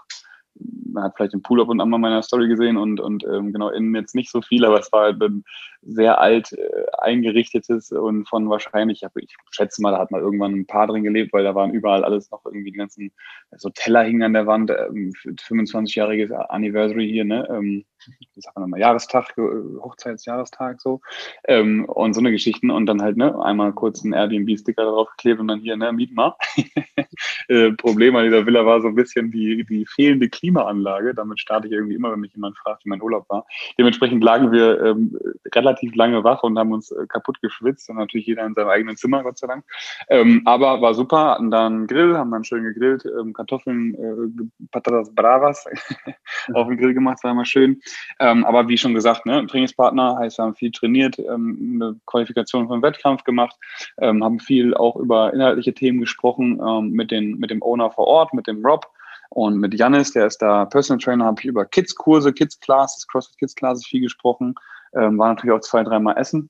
man 0.91 1.03
hat 1.03 1.15
vielleicht 1.15 1.33
den 1.33 1.41
Pool 1.41 1.61
ab 1.61 1.69
und 1.69 1.79
an 1.79 1.89
mal 1.89 1.97
meiner 1.97 2.23
Story 2.23 2.47
gesehen 2.47 2.77
und, 2.77 2.99
und 2.99 3.23
ähm, 3.25 3.53
genau 3.53 3.69
innen 3.69 3.93
jetzt 3.95 4.15
nicht 4.15 4.31
so 4.31 4.41
viel, 4.41 4.65
aber 4.65 4.79
es 4.79 4.91
war 4.91 5.03
halt 5.03 5.21
ein 5.21 5.43
sehr 5.87 6.19
alt 6.19 6.51
äh, 6.53 6.85
eingerichtetes 6.97 7.91
und 7.91 8.27
von 8.27 8.49
wahrscheinlich, 8.49 9.03
ich 9.15 9.35
schätze 9.51 9.81
mal, 9.81 9.91
da 9.91 9.99
hat 9.99 10.11
mal 10.11 10.21
irgendwann 10.21 10.53
ein 10.53 10.67
Paar 10.67 10.87
drin 10.87 11.03
gelebt, 11.03 11.31
weil 11.33 11.43
da 11.43 11.55
waren 11.55 11.71
überall 11.71 12.03
alles 12.03 12.29
noch 12.29 12.45
irgendwie 12.45 12.71
die 12.71 12.77
ganzen, 12.77 13.11
so 13.55 13.69
Teller 13.69 14.03
hingen 14.03 14.23
an 14.23 14.33
der 14.33 14.47
Wand, 14.47 14.69
ähm, 14.71 15.13
25-jähriges 15.23 16.31
Anniversary 16.31 17.07
hier, 17.07 17.25
ne? 17.25 17.47
Ähm, 17.49 17.85
wie 18.33 18.41
sagt 18.41 18.55
man 18.55 18.65
immer, 18.65 18.77
Jahrestag, 18.77 19.33
äh, 19.37 19.41
Hochzeitsjahrestag 19.81 20.81
so 20.81 21.01
ähm, 21.45 21.85
und 21.85 22.13
so 22.13 22.19
eine 22.19 22.31
Geschichten 22.31 22.69
und 22.69 22.85
dann 22.85 23.01
halt 23.01 23.17
ne 23.17 23.41
einmal 23.43 23.73
kurz 23.73 24.03
einen 24.03 24.13
Airbnb-Sticker 24.13 24.83
drauf 24.83 25.09
geklebt 25.11 25.39
und 25.39 25.47
dann 25.47 25.59
hier 25.59 25.77
ne 25.77 25.91
miet 25.91 26.13
mal. 26.13 26.35
äh, 27.47 27.71
Problem 27.71 28.15
an 28.15 28.25
dieser 28.25 28.45
Villa 28.45 28.65
war 28.65 28.81
so 28.81 28.89
ein 28.89 28.95
bisschen 28.95 29.31
die 29.31 29.65
die 29.65 29.85
fehlende 29.85 30.29
Klimaanlage. 30.29 31.13
Damit 31.15 31.39
starte 31.39 31.67
ich 31.67 31.73
irgendwie 31.73 31.95
immer, 31.95 32.11
wenn 32.11 32.19
mich 32.19 32.33
jemand 32.33 32.57
fragt, 32.57 32.85
wie 32.85 32.89
mein 32.89 33.01
Urlaub 33.01 33.27
war. 33.29 33.45
Dementsprechend 33.77 34.23
lagen 34.23 34.51
wir 34.51 34.81
ähm, 34.83 35.17
relativ 35.53 35.76
relativ 35.77 35.95
lange 35.95 36.23
wach 36.23 36.43
und 36.43 36.57
haben 36.57 36.71
uns 36.71 36.91
äh, 36.91 37.05
kaputt 37.07 37.41
geschwitzt 37.41 37.89
und 37.89 37.97
natürlich 37.97 38.27
jeder 38.27 38.45
in 38.45 38.53
seinem 38.53 38.69
eigenen 38.69 38.97
Zimmer, 38.97 39.23
Gott 39.23 39.37
sei 39.37 39.47
Dank. 39.47 39.63
Ähm, 40.09 40.41
aber 40.45 40.81
war 40.81 40.93
super, 40.93 41.31
hatten 41.31 41.51
dann 41.51 41.73
einen 41.73 41.87
Grill, 41.87 42.17
haben 42.17 42.31
dann 42.31 42.43
schön 42.43 42.63
gegrillt, 42.63 43.05
ähm, 43.05 43.33
Kartoffeln, 43.33 43.95
äh, 43.95 44.65
Patatas 44.71 45.13
Bravas 45.13 45.65
auf 46.53 46.67
dem 46.67 46.77
Grill 46.77 46.93
gemacht, 46.93 47.23
war 47.23 47.31
immer 47.31 47.45
schön. 47.45 47.81
Ähm, 48.19 48.45
aber 48.45 48.67
wie 48.67 48.77
schon 48.77 48.93
gesagt, 48.93 49.25
ne, 49.25 49.45
Trainingspartner 49.47 50.17
heißt, 50.17 50.39
wir 50.39 50.45
haben 50.45 50.55
viel 50.55 50.71
trainiert, 50.71 51.19
ähm, 51.19 51.79
eine 51.81 51.99
Qualifikation 52.05 52.67
für 52.67 52.73
einen 52.73 52.83
Wettkampf 52.83 53.23
gemacht, 53.23 53.55
ähm, 53.99 54.23
haben 54.23 54.39
viel 54.39 54.73
auch 54.73 54.95
über 54.95 55.33
inhaltliche 55.33 55.73
Themen 55.73 55.99
gesprochen 55.99 56.59
ähm, 56.65 56.91
mit, 56.91 57.11
den, 57.11 57.37
mit 57.37 57.51
dem 57.51 57.61
Owner 57.61 57.91
vor 57.91 58.07
Ort, 58.07 58.33
mit 58.33 58.47
dem 58.47 58.65
Rob 58.65 58.87
und 59.29 59.59
mit 59.59 59.73
Janis, 59.73 60.11
der 60.13 60.27
ist 60.27 60.41
da 60.41 60.65
Personal 60.65 60.99
Trainer, 60.99 61.25
habe 61.25 61.41
ich 61.41 61.47
über 61.47 61.65
Kids-Kurse, 61.65 62.33
Kids-Classes, 62.33 63.07
CrossFit 63.07 63.37
Kids-Classes 63.39 63.85
viel 63.85 64.01
gesprochen. 64.01 64.55
Ähm, 64.97 65.17
war 65.17 65.29
natürlich 65.29 65.55
auch 65.55 65.61
zwei, 65.61 65.83
dreimal 65.83 66.17
essen. 66.17 66.49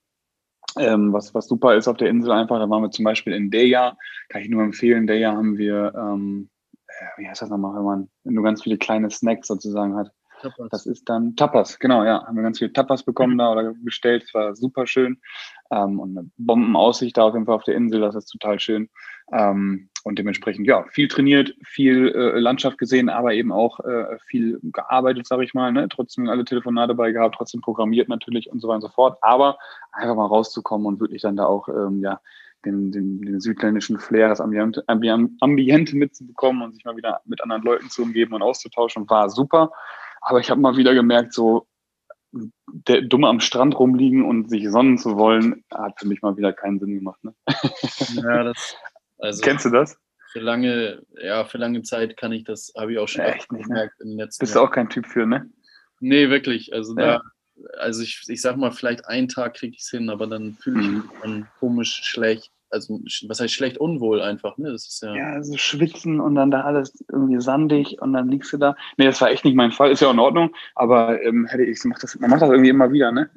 Ähm, 0.77 1.13
was, 1.13 1.34
was 1.34 1.48
super 1.48 1.75
ist 1.75 1.88
auf 1.88 1.98
der 1.98 2.10
Insel 2.10 2.32
einfach, 2.32 2.60
da 2.60 2.70
waren 2.70 2.84
wir 2.84 2.92
zum 2.92 3.06
Beispiel 3.06 3.34
in 3.34 3.50
Deja, 3.50 3.98
kann 4.30 4.42
ich 4.42 4.50
nur 4.50 4.63
empfehlen, 4.63 5.08
Deja 5.08 5.32
haben 5.32 5.58
wir, 5.58 5.94
ähm, 5.96 6.50
äh, 6.88 7.22
wie 7.22 7.27
heißt 7.27 7.42
das 7.42 7.50
nochmal, 7.50 7.75
wenn 7.75 7.84
man 7.84 8.10
nur 8.24 8.44
ganz 8.44 8.62
viele 8.63 8.77
kleine 8.77 9.10
Snacks 9.10 9.48
sozusagen 9.48 9.96
hat. 9.96 10.12
Tapas. 10.41 10.70
Das 10.70 10.86
ist 10.86 11.10
dann 11.10 11.36
Tapas, 11.36 11.79
genau, 11.79 12.03
ja. 12.03 12.25
Haben 12.25 12.36
wir 12.36 12.44
ganz 12.44 12.60
viele 12.60 12.74
Tapas 12.74 13.03
bekommen 13.03 13.34
mhm. 13.34 13.38
da 13.38 13.51
oder 13.51 13.74
bestellt. 13.84 14.24
Es 14.24 14.34
war 14.34 14.56
super 14.56 14.88
schön. 14.88 15.20
Ähm, 15.72 16.00
und 16.00 16.17
eine 16.17 16.29
Bombenaussicht 16.38 17.17
da 17.17 17.24
auf 17.24 17.34
jeden 17.34 17.46
Fall 17.46 17.56
auf 17.56 17.63
der 17.63 17.75
Insel, 17.75 18.01
das 18.01 18.15
ist 18.15 18.27
total 18.27 18.60
schön. 18.60 18.89
Ähm, 19.32 19.89
und 20.03 20.17
dementsprechend, 20.17 20.65
ja, 20.67 20.86
viel 20.89 21.08
trainiert, 21.08 21.53
viel 21.63 22.08
äh, 22.10 22.39
Landschaft 22.39 22.77
gesehen, 22.77 23.10
aber 23.10 23.34
eben 23.34 23.51
auch 23.51 23.79
äh, 23.82 24.17
viel 24.25 24.60
gearbeitet, 24.63 25.27
sage 25.27 25.44
ich 25.44 25.53
mal. 25.53 25.72
Ne? 25.72 25.89
Trotzdem 25.89 26.29
alle 26.29 26.46
Telefonate 26.46 26.89
dabei 26.89 27.12
gehabt, 27.12 27.36
trotzdem 27.36 27.62
programmiert 27.62 28.08
natürlich 28.08 28.50
und 28.50 28.62
so 28.62 28.67
weiter 28.70 28.75
und 28.75 28.82
so 28.84 28.89
fort. 28.89 29.17
Aber 29.22 29.58
einfach 29.91 30.15
mal 30.15 30.27
rauszukommen 30.27 30.88
und 30.88 31.00
wirklich 31.01 31.24
dann 31.24 31.36
da 31.36 31.46
auch, 31.46 31.67
ähm, 31.67 32.01
ja, 32.01 32.22
den, 32.65 32.91
den, 32.91 33.22
den 33.22 33.39
südländischen 33.39 34.00
Flair, 34.00 34.29
das 34.29 34.41
Ambiente, 34.41 34.84
Ambiente 34.88 35.96
mitzubekommen 35.96 36.62
und 36.62 36.74
sich 36.74 36.86
mal 36.86 36.98
wieder 36.98 37.22
mit 37.25 37.41
anderen 37.41 37.63
Leuten 37.63 37.89
zu 37.89 38.03
umgeben 38.03 38.34
und 38.34 38.41
auszutauschen, 38.41 39.10
war 39.10 39.29
super. 39.29 39.72
Aber 40.27 40.41
ich 40.41 40.50
habe 40.50 40.60
mal 40.60 40.75
wieder 40.75 40.93
gemerkt, 40.93 41.34
so 41.34 41.67
der 42.34 43.01
Dumme 43.01 43.29
am 43.29 43.39
Strand 43.39 43.79
rumliegen 43.79 44.25
und 44.25 44.50
sich 44.50 44.69
sonnen 44.69 44.98
zu 44.98 45.15
wollen, 45.15 45.63
hat 45.74 45.98
für 45.98 46.05
mich 46.05 46.22
mal 46.22 46.36
wieder 46.36 46.51
keinen 46.51 46.79
Sinn 46.79 46.96
gemacht. 46.96 47.24
Ne? 47.24 47.34
Ja, 48.24 48.43
das. 48.43 48.75
Also 49.19 49.41
Kennst 49.41 49.63
du 49.63 49.69
das? 49.69 49.98
Für 50.34 50.41
lange, 50.41 51.01
ja, 51.24 51.46
für 51.46 51.57
lange 51.57 51.81
Zeit 51.84 52.17
kann 52.17 52.34
ich 52.34 52.43
das, 52.43 52.74
habe 52.77 52.91
ich 52.91 53.00
auch 53.00 53.07
schon 53.07 53.24
Echt 53.24 53.50
nicht, 53.53 53.62
ne? 53.62 53.75
gemerkt 53.75 54.00
ne? 54.00 54.03
in 54.03 54.10
den 54.10 54.17
letzten 54.19 54.41
Bist 54.41 54.55
du 54.55 54.60
auch 54.60 54.69
kein 54.69 54.89
Typ 54.89 55.07
für, 55.07 55.25
ne? 55.25 55.50
Nee, 56.01 56.29
wirklich. 56.29 56.74
Also 56.74 56.93
ja. 56.98 57.19
da, 57.19 57.22
also 57.79 58.03
ich, 58.03 58.22
ich 58.27 58.41
sag 58.41 58.57
mal, 58.57 58.72
vielleicht 58.72 59.07
einen 59.07 59.29
Tag 59.29 59.53
kriege 59.53 59.75
ich 59.77 59.84
es 59.84 59.89
hin, 59.89 60.10
aber 60.10 60.27
dann 60.27 60.55
fühle 60.55 60.81
ich 60.81 60.88
mhm. 60.88 60.93
mich 60.98 61.05
dann 61.22 61.48
komisch 61.60 62.01
schlecht 62.03 62.51
also 62.77 63.00
was 63.27 63.39
heißt 63.39 63.53
schlecht 63.53 63.77
unwohl 63.77 64.22
einfach, 64.22 64.57
ne? 64.57 64.72
Das 64.72 64.88
ist 64.88 65.03
ja. 65.03 65.15
Ja, 65.15 65.43
so 65.43 65.57
schwitzen 65.57 66.19
und 66.19 66.36
dann 66.36 66.51
da 66.51 66.62
alles 66.62 67.03
irgendwie 67.12 67.41
sandig 67.41 68.01
und 68.01 68.13
dann 68.13 68.29
liegst 68.29 68.53
du 68.53 68.57
da. 68.57 68.75
Nee, 68.98 69.05
das 69.05 69.19
war 69.22 69.29
echt 69.29 69.46
nicht 69.46 69.55
mein 69.55 69.72
Fall, 69.72 69.91
ist 69.91 70.01
ja 70.01 70.07
auch 70.07 70.13
in 70.13 70.19
Ordnung, 70.19 70.51
aber 70.75 71.22
ähm, 71.24 71.46
hätte 71.46 71.63
ich, 71.63 71.84
mach 71.86 72.00
das, 72.00 72.19
man 72.19 72.29
macht 72.29 72.41
das 72.41 72.50
irgendwie 72.50 72.69
immer 72.69 72.91
wieder, 72.91 73.12
ne? 73.12 73.29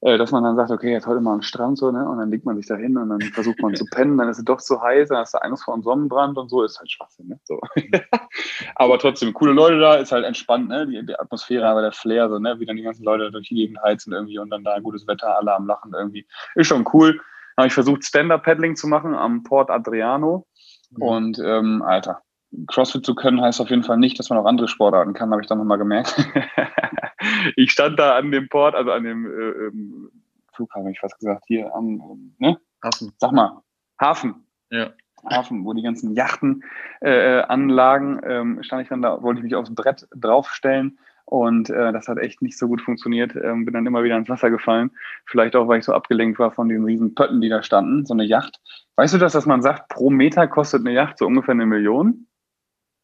Äh, 0.00 0.18
dass 0.18 0.30
man 0.30 0.44
dann 0.44 0.56
sagt, 0.56 0.70
okay, 0.70 0.92
jetzt 0.92 1.06
heute 1.06 1.20
mal 1.20 1.34
am 1.34 1.42
Strand 1.42 1.78
so, 1.78 1.90
ne? 1.90 2.06
Und 2.08 2.18
dann 2.18 2.30
legt 2.30 2.44
man 2.44 2.56
sich 2.56 2.66
da 2.66 2.76
hin 2.76 2.96
und 2.96 3.08
dann 3.08 3.20
versucht 3.20 3.60
man 3.60 3.74
zu 3.74 3.84
pennen, 3.90 4.18
dann 4.18 4.28
ist 4.28 4.38
es 4.38 4.44
doch 4.44 4.60
zu 4.60 4.80
heiß, 4.80 5.08
dann 5.08 5.18
hast 5.18 5.34
du 5.34 5.38
Angst 5.38 5.64
vor 5.64 5.74
einem 5.74 5.82
Sonnenbrand 5.82 6.36
und 6.38 6.48
so, 6.48 6.62
ist 6.62 6.78
halt 6.78 6.90
Schwachsinn, 6.90 7.28
ne? 7.28 7.40
So. 7.44 7.60
aber 8.74 8.98
trotzdem, 8.98 9.32
coole 9.32 9.52
Leute 9.52 9.78
da, 9.78 9.96
ist 9.96 10.12
halt 10.12 10.24
entspannt, 10.24 10.68
ne? 10.68 10.86
Die, 10.86 11.04
die 11.04 11.18
Atmosphäre, 11.18 11.66
aber 11.66 11.82
der 11.82 11.92
Flair, 11.92 12.28
so, 12.28 12.38
ne? 12.38 12.56
Wie 12.58 12.66
dann 12.66 12.76
die 12.76 12.82
ganzen 12.82 13.04
Leute 13.04 13.30
durch 13.30 13.48
die 13.48 13.54
Gegend 13.54 13.78
heizen 13.82 14.12
irgendwie 14.12 14.38
und 14.38 14.50
dann 14.50 14.64
da 14.64 14.78
gutes 14.80 15.06
Wetter, 15.06 15.36
alle 15.36 15.54
am 15.54 15.66
Lachen 15.66 15.92
irgendwie. 15.94 16.26
Ist 16.54 16.68
schon 16.68 16.86
cool 16.92 17.20
habe 17.56 17.68
ich 17.68 17.74
versucht, 17.74 18.04
Stand-Up-Paddling 18.04 18.76
zu 18.76 18.86
machen 18.86 19.14
am 19.14 19.42
Port 19.42 19.70
Adriano. 19.70 20.46
Mhm. 20.90 21.02
Und 21.02 21.38
ähm, 21.38 21.82
Alter, 21.82 22.22
CrossFit 22.66 23.04
zu 23.04 23.14
können 23.14 23.40
heißt 23.40 23.60
auf 23.60 23.70
jeden 23.70 23.82
Fall 23.82 23.96
nicht, 23.96 24.18
dass 24.18 24.30
man 24.30 24.38
auch 24.38 24.46
andere 24.46 24.68
Sportarten 24.68 25.14
kann, 25.14 25.30
habe 25.30 25.42
ich 25.42 25.48
dann 25.48 25.58
nochmal 25.58 25.78
gemerkt. 25.78 26.16
ich 27.56 27.72
stand 27.72 27.98
da 27.98 28.16
an 28.16 28.30
dem 28.30 28.48
Port, 28.48 28.74
also 28.74 28.92
an 28.92 29.04
dem 29.04 29.26
äh, 29.26 29.66
ähm, 29.66 30.10
Flughafen, 30.52 30.84
habe 30.84 30.92
ich 30.92 31.00
fast 31.00 31.18
gesagt, 31.18 31.44
hier 31.46 31.74
am 31.74 32.34
ne? 32.38 32.58
Hafen. 32.82 33.12
Sag 33.18 33.32
mal, 33.32 33.62
Hafen. 34.00 34.46
Ja. 34.70 34.90
Hafen, 35.28 35.64
wo 35.64 35.72
die 35.72 35.82
ganzen 35.82 36.14
Yachten 36.14 36.62
äh, 37.00 37.38
äh 37.38 37.42
anlagen, 37.42 38.20
ähm, 38.24 38.62
stand 38.62 38.82
ich 38.82 38.88
dann 38.88 39.02
da, 39.02 39.22
wollte 39.22 39.40
ich 39.40 39.44
mich 39.44 39.54
aufs 39.56 39.74
Brett 39.74 40.06
draufstellen 40.14 40.98
und 41.26 41.70
äh, 41.70 41.92
das 41.92 42.06
hat 42.06 42.18
echt 42.18 42.40
nicht 42.40 42.56
so 42.56 42.68
gut 42.68 42.80
funktioniert. 42.80 43.34
Ähm, 43.34 43.64
bin 43.64 43.74
dann 43.74 43.84
immer 43.84 44.04
wieder 44.04 44.16
ins 44.16 44.28
Wasser 44.28 44.48
gefallen. 44.48 44.92
Vielleicht 45.26 45.56
auch, 45.56 45.66
weil 45.66 45.80
ich 45.80 45.84
so 45.84 45.92
abgelenkt 45.92 46.38
war 46.38 46.52
von 46.52 46.68
den 46.68 46.84
riesen 46.84 47.14
Pötten, 47.14 47.40
die 47.40 47.48
da 47.48 47.64
standen. 47.64 48.06
So 48.06 48.14
eine 48.14 48.24
Yacht. 48.24 48.60
Weißt 48.94 49.12
du 49.12 49.18
das, 49.18 49.32
dass 49.32 49.44
man 49.44 49.60
sagt, 49.60 49.88
pro 49.88 50.08
Meter 50.08 50.46
kostet 50.46 50.80
eine 50.80 50.92
Yacht 50.92 51.18
so 51.18 51.26
ungefähr 51.26 51.52
eine 51.52 51.66
Million? 51.66 52.28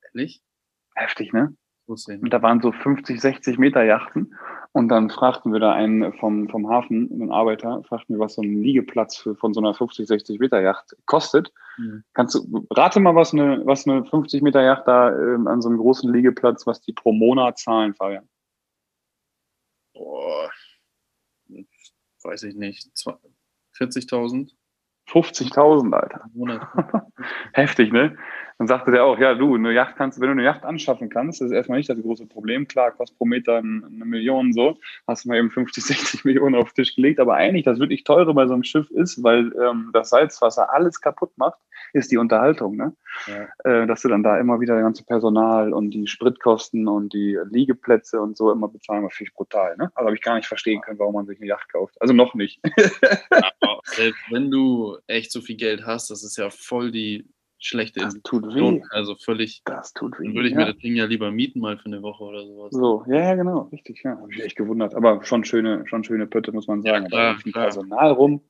Ehrlich? 0.04 0.40
Heftig, 0.94 1.32
ne? 1.32 1.56
Und 2.22 2.32
da 2.32 2.40
waren 2.42 2.60
so 2.60 2.70
50, 2.70 3.20
60 3.20 3.58
Meter 3.58 3.82
Yachten. 3.82 4.36
Und 4.74 4.88
dann 4.88 5.10
fragten 5.10 5.52
wir 5.52 5.60
da 5.60 5.72
einen 5.72 6.14
vom, 6.14 6.48
vom 6.48 6.68
Hafen, 6.68 7.10
einen 7.12 7.30
Arbeiter, 7.30 7.82
fragten 7.84 8.16
wir, 8.16 8.20
was 8.20 8.34
so 8.34 8.42
ein 8.42 8.62
Liegeplatz 8.62 9.18
für, 9.18 9.36
von 9.36 9.52
so 9.52 9.60
einer 9.60 9.74
50, 9.74 10.06
60 10.06 10.40
Meter 10.40 10.62
Yacht 10.62 10.96
kostet. 11.04 11.52
Mhm. 11.76 12.04
Kannst 12.14 12.34
du, 12.34 12.66
rate 12.70 12.98
mal, 12.98 13.14
was 13.14 13.34
eine, 13.34 13.64
was 13.66 13.86
eine 13.86 14.04
50 14.04 14.40
Meter 14.40 14.62
Yacht 14.62 14.88
da 14.88 15.14
ähm, 15.14 15.46
an 15.46 15.60
so 15.60 15.68
einem 15.68 15.76
großen 15.76 16.10
Liegeplatz, 16.10 16.66
was 16.66 16.80
die 16.80 16.94
pro 16.94 17.12
Monat 17.12 17.58
zahlen, 17.58 17.94
Fabian? 17.94 18.26
Boah, 19.92 20.50
weiß 22.24 22.44
ich 22.44 22.54
nicht. 22.54 22.88
40.000? 23.76 24.52
50.000, 25.08 25.92
Alter. 25.92 27.06
Heftig, 27.52 27.92
ne? 27.92 28.16
Dann 28.62 28.68
sagte 28.68 28.92
der 28.92 29.04
auch, 29.04 29.18
ja, 29.18 29.34
du, 29.34 29.56
eine 29.56 29.72
Yacht 29.72 29.96
kannst, 29.96 30.20
wenn 30.20 30.28
du 30.28 30.32
eine 30.34 30.44
Yacht 30.44 30.62
anschaffen 30.62 31.08
kannst, 31.08 31.40
das 31.40 31.46
ist 31.46 31.52
erstmal 31.52 31.78
nicht 31.78 31.90
das 31.90 32.00
große 32.00 32.26
Problem. 32.26 32.68
Klar, 32.68 32.92
kostet 32.92 33.18
pro 33.18 33.24
Meter 33.24 33.56
eine 33.56 34.04
Million 34.04 34.52
so, 34.52 34.78
hast 35.08 35.24
du 35.24 35.30
mal 35.30 35.38
eben 35.38 35.50
50, 35.50 35.82
60 35.82 36.24
Millionen 36.24 36.54
auf 36.54 36.72
den 36.72 36.84
Tisch 36.84 36.94
gelegt. 36.94 37.18
Aber 37.18 37.34
eigentlich 37.34 37.64
das 37.64 37.80
wirklich 37.80 38.04
teure 38.04 38.34
bei 38.34 38.46
so 38.46 38.54
einem 38.54 38.62
Schiff 38.62 38.88
ist, 38.92 39.20
weil 39.24 39.52
ähm, 39.60 39.90
das 39.92 40.10
Salzwasser 40.10 40.72
alles 40.72 41.00
kaputt 41.00 41.32
macht, 41.34 41.58
ist 41.92 42.12
die 42.12 42.18
Unterhaltung, 42.18 42.76
ne? 42.76 42.94
Ja. 43.26 43.48
Äh, 43.82 43.86
dass 43.88 44.02
du 44.02 44.08
dann 44.08 44.22
da 44.22 44.38
immer 44.38 44.60
wieder 44.60 44.76
das 44.76 44.84
ganze 44.84 45.04
Personal 45.04 45.72
und 45.72 45.90
die 45.90 46.06
Spritkosten 46.06 46.86
und 46.86 47.12
die 47.12 47.40
Liegeplätze 47.50 48.20
und 48.20 48.36
so 48.36 48.52
immer 48.52 48.68
bezahlen, 48.68 49.02
war 49.02 49.10
viel 49.10 49.28
brutal, 49.34 49.76
ne? 49.76 49.90
Also 49.96 50.06
habe 50.06 50.14
ich 50.14 50.22
gar 50.22 50.36
nicht 50.36 50.46
verstehen 50.46 50.82
können, 50.82 51.00
warum 51.00 51.14
man 51.14 51.26
sich 51.26 51.40
eine 51.40 51.48
Yacht 51.48 51.68
kauft. 51.72 52.00
Also 52.00 52.14
noch 52.14 52.34
nicht. 52.34 52.60
Aber 53.30 53.80
selbst 53.86 54.22
wenn 54.30 54.52
du 54.52 54.98
echt 55.08 55.32
so 55.32 55.40
viel 55.40 55.56
Geld 55.56 55.84
hast, 55.84 56.10
das 56.10 56.22
ist 56.22 56.38
ja 56.38 56.48
voll 56.48 56.92
die 56.92 57.26
schlechte 57.64 58.00
das 58.00 58.20
tut 58.22 58.54
weh. 58.54 58.82
Also 58.90 59.14
völlig. 59.14 59.62
Das 59.64 59.92
tut 59.92 60.18
weh. 60.18 60.26
Dann 60.26 60.34
würde 60.34 60.48
ich 60.48 60.54
ja. 60.54 60.60
mir 60.60 60.66
das 60.66 60.78
Ding 60.78 60.94
ja 60.94 61.04
lieber 61.04 61.30
mieten 61.30 61.60
mal 61.60 61.78
für 61.78 61.86
eine 61.86 62.02
Woche 62.02 62.24
oder 62.24 62.46
sowas. 62.46 62.70
So, 62.72 63.04
ja, 63.08 63.20
ja, 63.20 63.34
genau, 63.34 63.68
richtig, 63.72 64.02
ja. 64.04 64.18
Habe 64.18 64.32
ich 64.32 64.42
echt 64.42 64.56
gewundert. 64.56 64.94
Aber 64.94 65.24
schon 65.24 65.44
schöne, 65.44 65.84
schon 65.86 66.04
schöne 66.04 66.26
Pötte, 66.26 66.52
muss 66.52 66.66
man 66.66 66.82
sagen. 66.82 67.04
Ja, 67.04 67.08
klar, 67.08 67.22
da 67.22 67.32
lief 67.32 67.46
ein 67.46 67.52
Personal 67.52 68.12
rum. 68.12 68.40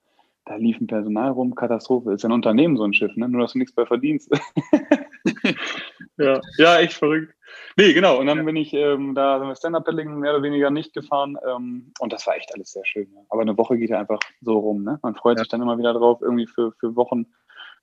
Da 0.45 0.57
lief 0.57 0.81
ein 0.81 0.89
Personal 0.89 1.31
rum, 1.31 1.55
Katastrophe. 1.55 2.13
Ist 2.13 2.23
ja 2.23 2.29
ein 2.29 2.33
Unternehmen, 2.33 2.77
so 2.77 2.83
ein 2.83 2.95
Schiff, 2.95 3.15
ne? 3.17 3.29
Nur 3.29 3.43
dass 3.43 3.53
du 3.53 3.59
nichts 3.59 3.75
bei 3.75 3.87
verdienst. 3.87 4.31
ja, 6.19 6.41
ja, 6.59 6.79
echt 6.81 6.95
verrückt. 6.95 7.33
Nee, 7.77 7.93
genau. 7.93 8.19
Und 8.19 8.27
dann 8.27 8.39
ja. 8.39 8.45
bin 8.45 8.57
ich 8.57 8.73
ähm, 8.75 9.15
da 9.15 9.55
Stand-Up-Paddling 9.55 10.19
mehr 10.19 10.33
oder 10.33 10.43
weniger 10.43 10.71
nicht 10.71 10.95
gefahren. 10.95 11.37
Ähm, 11.47 11.93
und 12.01 12.13
das 12.13 12.27
war 12.27 12.37
echt 12.37 12.53
alles 12.55 12.73
sehr 12.73 12.85
schön. 12.85 13.09
Ja. 13.15 13.21
Aber 13.29 13.43
eine 13.43 13.57
Woche 13.57 13.79
geht 13.79 13.91
ja 13.91 14.01
einfach 14.01 14.19
so 14.41 14.59
rum. 14.59 14.83
Ne? 14.83 14.99
Man 15.03 15.15
freut 15.15 15.39
ja. 15.39 15.45
sich 15.45 15.49
dann 15.49 15.63
immer 15.63 15.79
wieder 15.79 15.95
drauf, 15.95 16.21
irgendwie 16.21 16.47
für, 16.47 16.73
für 16.73 16.97
Wochen 16.97 17.27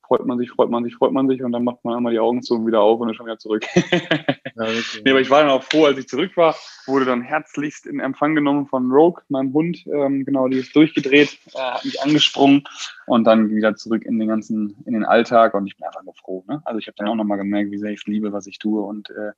freut 0.09 0.25
man 0.25 0.39
sich, 0.39 0.49
freut 0.49 0.71
man 0.71 0.83
sich, 0.83 0.95
freut 0.95 1.11
man 1.11 1.29
sich 1.29 1.43
und 1.43 1.51
dann 1.51 1.63
macht 1.63 1.85
man 1.85 1.95
einmal 1.95 2.11
die 2.11 2.19
Augen 2.19 2.41
zu 2.41 2.55
und 2.55 2.65
wieder 2.65 2.81
auf 2.81 2.99
und 2.99 3.09
ist 3.09 3.15
schon 3.15 3.27
wieder 3.27 3.37
zurück. 3.37 3.63
ja, 3.75 4.65
nee, 5.05 5.11
aber 5.11 5.21
ich 5.21 5.29
war 5.29 5.41
dann 5.41 5.51
auch 5.51 5.63
froh, 5.63 5.85
als 5.85 5.99
ich 5.99 6.07
zurück 6.07 6.35
war, 6.35 6.55
wurde 6.87 7.05
dann 7.05 7.21
herzlichst 7.21 7.85
in 7.85 7.99
Empfang 7.99 8.33
genommen 8.33 8.65
von 8.65 8.91
Rogue, 8.91 9.21
meinem 9.29 9.53
Hund. 9.53 9.85
Ähm, 9.85 10.25
genau, 10.25 10.47
die 10.47 10.57
ist 10.57 10.75
durchgedreht, 10.75 11.37
äh, 11.53 11.59
hat 11.59 11.85
mich 11.85 12.01
angesprungen 12.01 12.63
und 13.05 13.25
dann 13.25 13.51
wieder 13.51 13.75
zurück 13.75 14.03
in 14.03 14.17
den 14.17 14.27
ganzen, 14.27 14.77
in 14.87 14.93
den 14.93 15.05
Alltag 15.05 15.53
und 15.53 15.67
ich 15.67 15.77
bin 15.77 15.85
einfach 15.85 16.03
nur 16.03 16.15
froh. 16.15 16.43
Ne? 16.47 16.59
Also 16.65 16.79
ich 16.79 16.87
habe 16.87 16.95
dann 16.97 17.07
auch 17.07 17.15
nochmal 17.15 17.37
gemerkt, 17.37 17.69
wie 17.69 17.77
sehr 17.77 17.91
ich 17.91 17.99
es 17.99 18.07
liebe, 18.07 18.33
was 18.33 18.47
ich 18.47 18.57
tue 18.57 18.81
und 18.81 19.11
äh, 19.11 19.33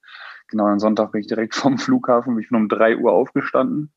genau 0.47 0.67
am 0.67 0.79
Sonntag 0.79 1.11
bin 1.11 1.19
ich 1.19 1.27
direkt 1.27 1.53
vom 1.55 1.79
Flughafen, 1.79 2.39
ich 2.39 2.47
bin 2.47 2.57
um 2.57 2.69
drei 2.69 2.95
Uhr 2.95 3.11
aufgestanden 3.11 3.91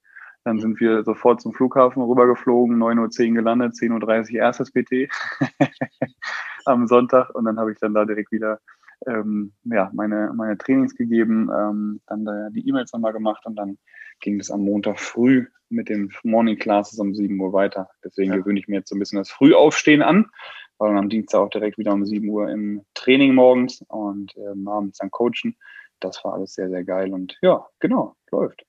dann 0.45 0.61
sind 0.61 0.79
wir 0.79 1.03
sofort 1.05 1.41
zum 1.41 1.55
Flughafen 1.55 2.03
rübergeflogen, 2.03 2.77
9.10 2.77 3.29
Uhr 3.29 3.35
gelandet, 3.37 3.75
10.30 3.75 4.35
Uhr 4.35 4.41
erstes 4.41 4.71
PT 4.71 5.09
am 6.67 6.87
Sonntag 6.87 7.35
und 7.35 7.45
dann 7.45 7.59
habe 7.59 7.73
ich 7.73 7.79
dann 7.79 7.95
da 7.95 8.05
direkt 8.05 8.33
wieder 8.33 8.61
ähm, 9.07 9.53
ja, 9.65 9.91
meine, 9.93 10.33
meine 10.35 10.57
Trainings 10.57 10.95
gegeben, 10.95 11.51
ähm, 11.55 12.01
dann 12.07 12.25
da 12.25 12.49
die 12.51 12.67
E-Mails 12.69 12.93
nochmal 12.93 13.13
gemacht 13.13 13.45
und 13.47 13.57
dann 13.57 13.79
ging 14.21 14.41
es 14.41 14.51
am 14.51 14.63
Montag 14.63 14.99
früh 14.99 15.47
mit 15.69 15.89
den 15.89 16.13
Morning 16.23 16.59
Classes 16.59 16.99
um 16.99 17.15
7 17.15 17.39
Uhr 17.39 17.53
weiter. 17.53 17.91
Deswegen 18.05 18.33
ja. 18.33 18.39
gewöhne 18.39 18.61
ich 18.61 18.69
mir 18.69 18.77
jetzt 18.77 18.89
so 18.89 18.97
ein 18.97 18.99
bisschen 18.99 19.19
das 19.19 19.31
Frühaufstehen 19.31 20.03
an, 20.03 20.31
war 20.79 20.89
dann 20.89 20.99
am 20.99 21.09
Dienstag 21.09 21.41
auch 21.41 21.51
direkt 21.51 21.79
wieder 21.79 21.93
um 21.93 22.05
7 22.05 22.29
Uhr 22.29 22.49
im 22.49 22.85
Training 22.95 23.35
morgens 23.35 23.83
und 23.89 24.35
ähm, 24.37 24.69
abends 24.69 24.99
dann 24.99 25.11
coachen. 25.11 25.57
Das 26.01 26.25
war 26.25 26.35
alles 26.35 26.55
sehr, 26.55 26.69
sehr 26.69 26.85
geil 26.85 27.13
und 27.13 27.37
ja, 27.43 27.67
genau, 27.81 28.17
läuft 28.31 28.65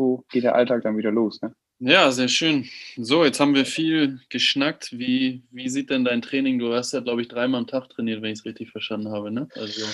so 0.00 0.24
geht 0.30 0.44
der 0.44 0.54
Alltag 0.54 0.80
dann 0.82 0.96
wieder 0.96 1.10
los. 1.10 1.42
Ne? 1.42 1.54
Ja, 1.80 2.12
sehr 2.12 2.28
schön. 2.28 2.66
So, 2.98 3.24
jetzt 3.24 3.40
haben 3.40 3.54
wir 3.54 3.64
viel 3.64 4.20
geschnackt. 4.28 4.98
Wie, 4.98 5.40
wie 5.50 5.70
sieht 5.70 5.88
denn 5.88 6.04
dein 6.04 6.20
Training? 6.20 6.58
Du 6.58 6.74
hast 6.74 6.92
ja, 6.92 7.00
glaube 7.00 7.22
ich, 7.22 7.28
dreimal 7.28 7.60
am 7.60 7.66
Tag 7.66 7.88
trainiert, 7.88 8.20
wenn 8.20 8.32
ich 8.32 8.40
es 8.40 8.44
richtig 8.44 8.70
verstanden 8.70 9.10
habe. 9.10 9.30
Ne? 9.30 9.48
Also, 9.56 9.86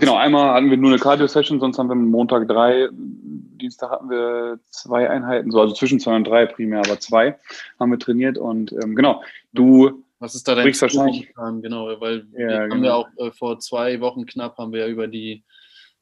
genau, 0.00 0.16
einmal 0.16 0.54
hatten 0.54 0.70
wir 0.70 0.76
nur 0.76 0.90
eine 0.90 0.98
Cardio-Session, 0.98 1.60
sonst 1.60 1.78
haben 1.78 1.88
wir 1.88 1.94
Montag 1.94 2.48
drei, 2.48 2.88
Dienstag 2.92 3.90
hatten 3.90 4.10
wir 4.10 4.58
zwei 4.70 5.08
Einheiten, 5.08 5.52
so 5.52 5.60
also 5.60 5.72
zwischen 5.74 6.00
zwei 6.00 6.16
und 6.16 6.24
drei 6.24 6.46
primär, 6.46 6.80
aber 6.80 6.98
zwei 6.98 7.38
haben 7.78 7.92
wir 7.92 7.98
trainiert 7.98 8.36
und 8.36 8.72
ähm, 8.72 8.96
genau, 8.96 9.22
du 9.52 10.02
was 10.18 10.34
ist 10.34 10.48
da 10.48 10.54
dein 10.54 10.66
wahrscheinlich 10.66 11.32
Genau, 11.62 12.00
weil 12.00 12.26
ja, 12.32 12.38
wir 12.38 12.46
genau. 12.46 12.74
haben 12.74 12.84
ja 12.84 12.94
auch 12.94 13.08
äh, 13.18 13.30
vor 13.30 13.58
zwei 13.58 14.00
Wochen 14.00 14.26
knapp 14.26 14.58
haben 14.58 14.72
wir 14.72 14.80
ja 14.80 14.88
über 14.88 15.06
die 15.06 15.44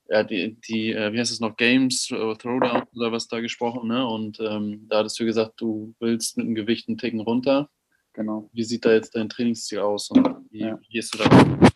ja, 0.09 0.23
die, 0.23 0.59
die 0.69 0.93
äh, 0.93 1.13
wie 1.13 1.19
heißt 1.19 1.31
es 1.31 1.41
noch, 1.41 1.57
Games, 1.57 2.11
äh, 2.11 2.35
Throwdown 2.35 2.85
oder 2.95 3.13
was 3.13 3.29
da 3.29 3.41
gesprochen, 3.41 3.89
ne? 3.89 4.07
Und 4.07 4.41
ähm, 4.41 4.87
da 4.89 4.99
hattest 4.99 5.21
du 5.21 5.25
gesagt, 5.25 5.61
du 5.61 5.95
willst 6.01 6.37
mit 6.37 6.47
dem 6.47 6.55
Gewicht 6.55 6.89
einen 6.89 6.99
Ticken 6.99 7.21
runter. 7.21 7.69
Genau. 8.15 8.49
Wie 8.53 8.65
sieht 8.65 8.85
da 8.85 8.93
jetzt 8.93 9.15
dein 9.15 9.29
Trainingsziel 9.29 9.81
aus 9.81 10.11
und 10.11 10.27
wie, 10.51 10.61
ja. 10.61 10.79
gehst 10.91 11.15
du 11.15 11.19
da? 11.19 11.68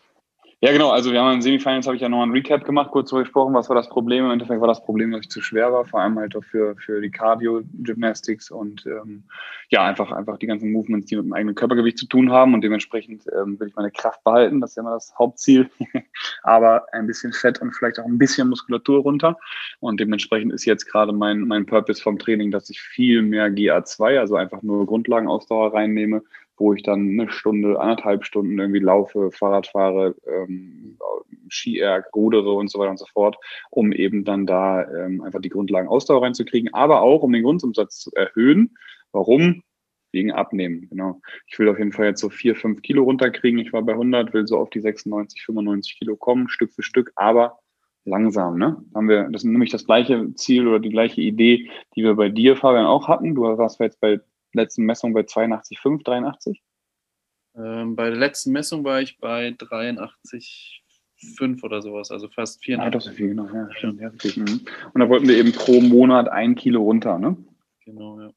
Ja, 0.64 0.70
genau. 0.70 0.90
Also 0.90 1.10
wir 1.10 1.20
haben 1.20 1.34
in 1.34 1.42
Semifinals 1.42 1.86
habe 1.86 1.96
ich 1.96 2.02
ja 2.02 2.08
noch 2.08 2.22
ein 2.22 2.30
Recap 2.30 2.64
gemacht, 2.64 2.92
kurz 2.92 3.10
gesprochen, 3.10 3.52
was 3.52 3.68
war 3.68 3.74
das 3.74 3.88
Problem. 3.88 4.26
Im 4.26 4.30
Endeffekt 4.30 4.60
war 4.60 4.68
das 4.68 4.84
Problem, 4.84 5.10
dass 5.10 5.22
ich 5.22 5.28
zu 5.28 5.42
schwer 5.42 5.72
war, 5.72 5.84
vor 5.84 6.00
allem 6.00 6.16
halt 6.20 6.36
auch 6.36 6.44
für, 6.44 6.76
für 6.76 7.00
die 7.00 7.10
Cardio-Gymnastics 7.10 8.48
und 8.52 8.86
ähm, 8.86 9.24
ja, 9.70 9.84
einfach, 9.84 10.12
einfach 10.12 10.38
die 10.38 10.46
ganzen 10.46 10.70
Movements, 10.70 11.08
die 11.08 11.16
mit 11.16 11.24
dem 11.24 11.32
eigenen 11.32 11.56
Körpergewicht 11.56 11.98
zu 11.98 12.06
tun 12.06 12.30
haben. 12.30 12.54
Und 12.54 12.60
dementsprechend 12.60 13.24
ähm, 13.36 13.58
will 13.58 13.66
ich 13.66 13.74
meine 13.74 13.90
Kraft 13.90 14.22
behalten. 14.22 14.60
Das 14.60 14.70
ist 14.70 14.76
ja 14.76 14.82
immer 14.82 14.92
das 14.92 15.12
Hauptziel. 15.18 15.68
Aber 16.44 16.86
ein 16.92 17.08
bisschen 17.08 17.32
Fett 17.32 17.60
und 17.60 17.74
vielleicht 17.74 17.98
auch 17.98 18.06
ein 18.06 18.18
bisschen 18.18 18.48
Muskulatur 18.48 19.00
runter. 19.00 19.36
Und 19.80 19.98
dementsprechend 19.98 20.52
ist 20.52 20.64
jetzt 20.64 20.84
gerade 20.84 21.12
mein, 21.12 21.40
mein 21.40 21.66
Purpose 21.66 22.00
vom 22.00 22.20
Training, 22.20 22.52
dass 22.52 22.70
ich 22.70 22.80
viel 22.80 23.22
mehr 23.22 23.48
GA2, 23.48 24.20
also 24.20 24.36
einfach 24.36 24.62
nur 24.62 24.86
Grundlagenausdauer 24.86 25.74
reinnehme 25.74 26.22
wo 26.62 26.72
ich 26.74 26.84
dann 26.84 27.18
eine 27.18 27.28
Stunde, 27.28 27.80
anderthalb 27.80 28.24
Stunden 28.24 28.56
irgendwie 28.56 28.78
laufe, 28.78 29.32
Fahrrad 29.32 29.66
fahre, 29.66 30.14
ähm, 30.26 30.96
Skierg, 31.48 32.08
rudere 32.14 32.52
und 32.52 32.70
so 32.70 32.78
weiter 32.78 32.92
und 32.92 33.00
so 33.00 33.06
fort, 33.12 33.36
um 33.70 33.90
eben 33.90 34.24
dann 34.24 34.46
da 34.46 34.88
ähm, 34.88 35.22
einfach 35.22 35.40
die 35.40 35.48
Grundlagen 35.48 35.88
Ausdauer 35.88 36.22
reinzukriegen, 36.22 36.72
aber 36.72 37.02
auch 37.02 37.22
um 37.22 37.32
den 37.32 37.42
Grundumsatz 37.42 37.98
zu 37.98 38.12
erhöhen. 38.14 38.76
Warum? 39.10 39.62
Wegen 40.12 40.30
Abnehmen, 40.30 40.88
genau. 40.88 41.20
Ich 41.48 41.58
will 41.58 41.68
auf 41.68 41.78
jeden 41.78 41.92
Fall 41.92 42.06
jetzt 42.06 42.20
so 42.20 42.30
vier, 42.30 42.54
fünf 42.54 42.82
Kilo 42.82 43.02
runterkriegen. 43.02 43.58
Ich 43.58 43.72
war 43.72 43.82
bei 43.82 43.92
100, 43.92 44.32
will 44.32 44.46
so 44.46 44.58
auf 44.58 44.70
die 44.70 44.80
96, 44.80 45.42
95 45.44 45.98
Kilo 45.98 46.16
kommen, 46.16 46.48
Stück 46.48 46.72
für 46.72 46.84
Stück, 46.84 47.12
aber 47.16 47.58
langsam, 48.04 48.56
ne? 48.56 48.84
Haben 48.94 49.08
wir, 49.08 49.24
das 49.30 49.42
ist 49.42 49.50
nämlich 49.50 49.70
das 49.70 49.86
gleiche 49.86 50.32
Ziel 50.34 50.68
oder 50.68 50.78
die 50.78 50.90
gleiche 50.90 51.20
Idee, 51.20 51.70
die 51.96 52.04
wir 52.04 52.14
bei 52.14 52.28
dir, 52.28 52.56
Fabian, 52.56 52.86
auch 52.86 53.08
hatten. 53.08 53.34
Du 53.34 53.42
warst 53.42 53.80
jetzt 53.80 54.00
bei 54.00 54.20
letzten 54.52 54.84
Messung 54.84 55.12
bei 55.12 55.22
82,5, 55.22 56.04
83? 56.04 56.62
Ähm, 57.54 57.96
bei 57.96 58.10
der 58.10 58.18
letzten 58.18 58.52
Messung 58.52 58.84
war 58.84 59.00
ich 59.00 59.18
bei 59.18 59.48
83,5 59.48 61.62
oder 61.62 61.82
sowas, 61.82 62.10
also 62.10 62.28
fast 62.28 62.64
84. 62.64 62.86
Ah, 62.86 62.90
das 62.90 63.06
ist 63.06 63.16
viel, 63.16 63.28
genau. 63.28 63.48
Ja, 63.52 63.68
stimmt. 63.72 64.00
Ja, 64.00 64.10
mhm. 64.10 64.60
Und 64.94 65.00
da 65.00 65.08
wollten 65.08 65.28
wir 65.28 65.36
eben 65.36 65.52
pro 65.52 65.80
Monat 65.80 66.28
ein 66.28 66.54
Kilo 66.54 66.82
runter, 66.82 67.18
ne? 67.18 67.36
Genau, 67.84 68.20
ja. 68.20 68.30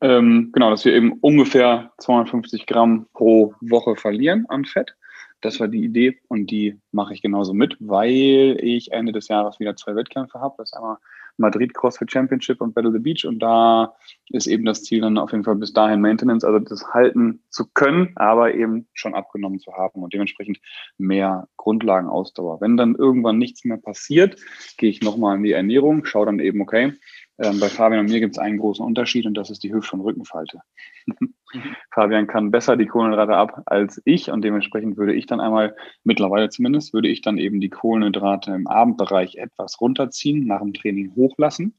Ähm, 0.00 0.50
genau, 0.52 0.70
dass 0.70 0.84
wir 0.84 0.92
eben 0.92 1.14
ungefähr 1.20 1.92
250 1.98 2.66
Gramm 2.66 3.06
pro 3.14 3.54
Woche 3.60 3.96
verlieren 3.96 4.46
an 4.48 4.64
Fett. 4.64 4.96
Das 5.40 5.60
war 5.60 5.68
die 5.68 5.84
Idee 5.84 6.18
und 6.28 6.50
die 6.50 6.78
mache 6.90 7.14
ich 7.14 7.22
genauso 7.22 7.52
mit, 7.52 7.76
weil 7.80 8.56
ich 8.60 8.92
Ende 8.92 9.12
des 9.12 9.28
Jahres 9.28 9.60
wieder 9.60 9.76
zwei 9.76 9.94
Wettkämpfe 9.94 10.40
habe. 10.40 10.54
Das 10.58 10.70
ist 10.70 10.74
einmal 10.74 10.96
Madrid 11.36 11.74
CrossFit 11.74 12.10
Championship 12.10 12.60
und 12.60 12.74
Battle 12.74 12.92
the 12.92 12.98
Beach. 12.98 13.24
Und 13.26 13.40
da 13.40 13.94
ist 14.30 14.46
eben 14.46 14.64
das 14.64 14.82
Ziel 14.82 15.00
dann 15.00 15.18
auf 15.18 15.32
jeden 15.32 15.44
Fall 15.44 15.56
bis 15.56 15.72
dahin 15.72 16.00
Maintenance, 16.00 16.44
also 16.44 16.58
das 16.58 16.92
halten 16.92 17.42
zu 17.50 17.66
können, 17.72 18.12
aber 18.16 18.54
eben 18.54 18.86
schon 18.94 19.14
abgenommen 19.14 19.58
zu 19.58 19.72
haben 19.72 20.02
und 20.02 20.12
dementsprechend 20.12 20.58
mehr 20.98 21.48
Grundlagenausdauer. 21.56 22.60
Wenn 22.60 22.76
dann 22.76 22.94
irgendwann 22.94 23.38
nichts 23.38 23.64
mehr 23.64 23.78
passiert, 23.78 24.36
gehe 24.76 24.90
ich 24.90 25.02
nochmal 25.02 25.36
in 25.36 25.42
die 25.42 25.52
Ernährung, 25.52 26.04
schaue 26.04 26.26
dann 26.26 26.38
eben, 26.38 26.60
okay, 26.60 26.92
ähm, 27.38 27.58
bei 27.60 27.68
Fabian 27.68 28.00
und 28.00 28.10
mir 28.10 28.20
gibt 28.20 28.36
es 28.36 28.38
einen 28.38 28.58
großen 28.58 28.84
Unterschied 28.84 29.26
und 29.26 29.34
das 29.34 29.50
ist 29.50 29.62
die 29.62 29.72
Hüft- 29.72 29.92
und 29.92 30.00
Rückenfalte. 30.00 30.60
Mhm. 31.06 31.34
Fabian 31.90 32.26
kann 32.26 32.50
besser 32.50 32.76
die 32.76 32.86
Kohlenhydrate 32.86 33.36
ab 33.36 33.62
als 33.66 34.00
ich 34.04 34.30
und 34.30 34.42
dementsprechend 34.42 34.96
würde 34.96 35.14
ich 35.14 35.26
dann 35.26 35.40
einmal, 35.40 35.76
mittlerweile 36.02 36.48
zumindest, 36.48 36.92
würde 36.92 37.08
ich 37.08 37.22
dann 37.22 37.38
eben 37.38 37.60
die 37.60 37.70
Kohlenhydrate 37.70 38.52
im 38.52 38.66
Abendbereich 38.66 39.36
etwas 39.36 39.80
runterziehen, 39.80 40.46
nach 40.46 40.60
dem 40.60 40.74
Training 40.74 41.14
hochlassen 41.14 41.74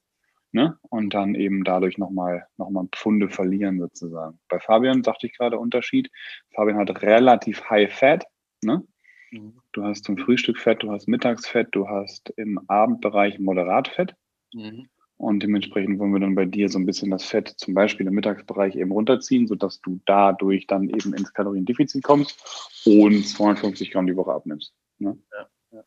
ne? 0.56 0.80
und 0.90 1.14
dann 1.14 1.36
eben 1.36 1.64
dadurch 1.64 1.98
nochmal 1.98 2.48
noch 2.58 2.70
mal 2.70 2.88
Pfunde 2.92 3.30
verlieren 3.30 3.80
sozusagen. 3.80 4.40
Bei 4.50 4.60
Fabian 4.60 5.04
sagte 5.04 5.28
ich 5.28 5.38
gerade 5.38 5.60
Unterschied. 5.60 6.10
Fabian 6.54 6.78
hat 6.78 7.02
relativ 7.02 7.70
High 7.70 7.94
Fat. 7.94 8.26
Ne? 8.64 8.84
Mhm. 9.32 9.60
Du 9.74 9.84
hast 9.84 10.06
zum 10.06 10.18
Frühstück 10.18 10.58
Fett, 10.58 10.82
du 10.82 10.92
hast 10.92 11.08
Mittagsfett, 11.08 11.68
du 11.72 11.88
hast 11.88 12.30
im 12.38 12.60
Abendbereich 12.68 13.38
Moderatfett. 13.40 14.16
Mhm. 14.54 14.88
Und 15.18 15.42
dementsprechend 15.42 15.98
wollen 15.98 16.14
wir 16.14 16.20
dann 16.20 16.36
bei 16.36 16.46
dir 16.46 16.68
so 16.68 16.78
ein 16.78 16.86
bisschen 16.86 17.10
das 17.10 17.24
Fett 17.24 17.48
zum 17.58 17.74
Beispiel 17.74 18.06
im 18.06 18.14
Mittagsbereich 18.14 18.76
eben 18.76 18.92
runterziehen, 18.92 19.48
sodass 19.48 19.80
du 19.82 20.02
dadurch 20.06 20.68
dann 20.68 20.90
eben 20.90 21.14
ins 21.14 21.34
Kaloriendefizit 21.34 22.04
kommst 22.04 22.38
und 22.86 23.26
250 23.26 23.92
Gramm 23.92 24.08
die 24.08 24.16
Woche 24.18 24.34
abnimmst. 24.34 24.74
Ne? 25.00 25.18
Ja, 25.32 25.48
ja. 25.72 25.84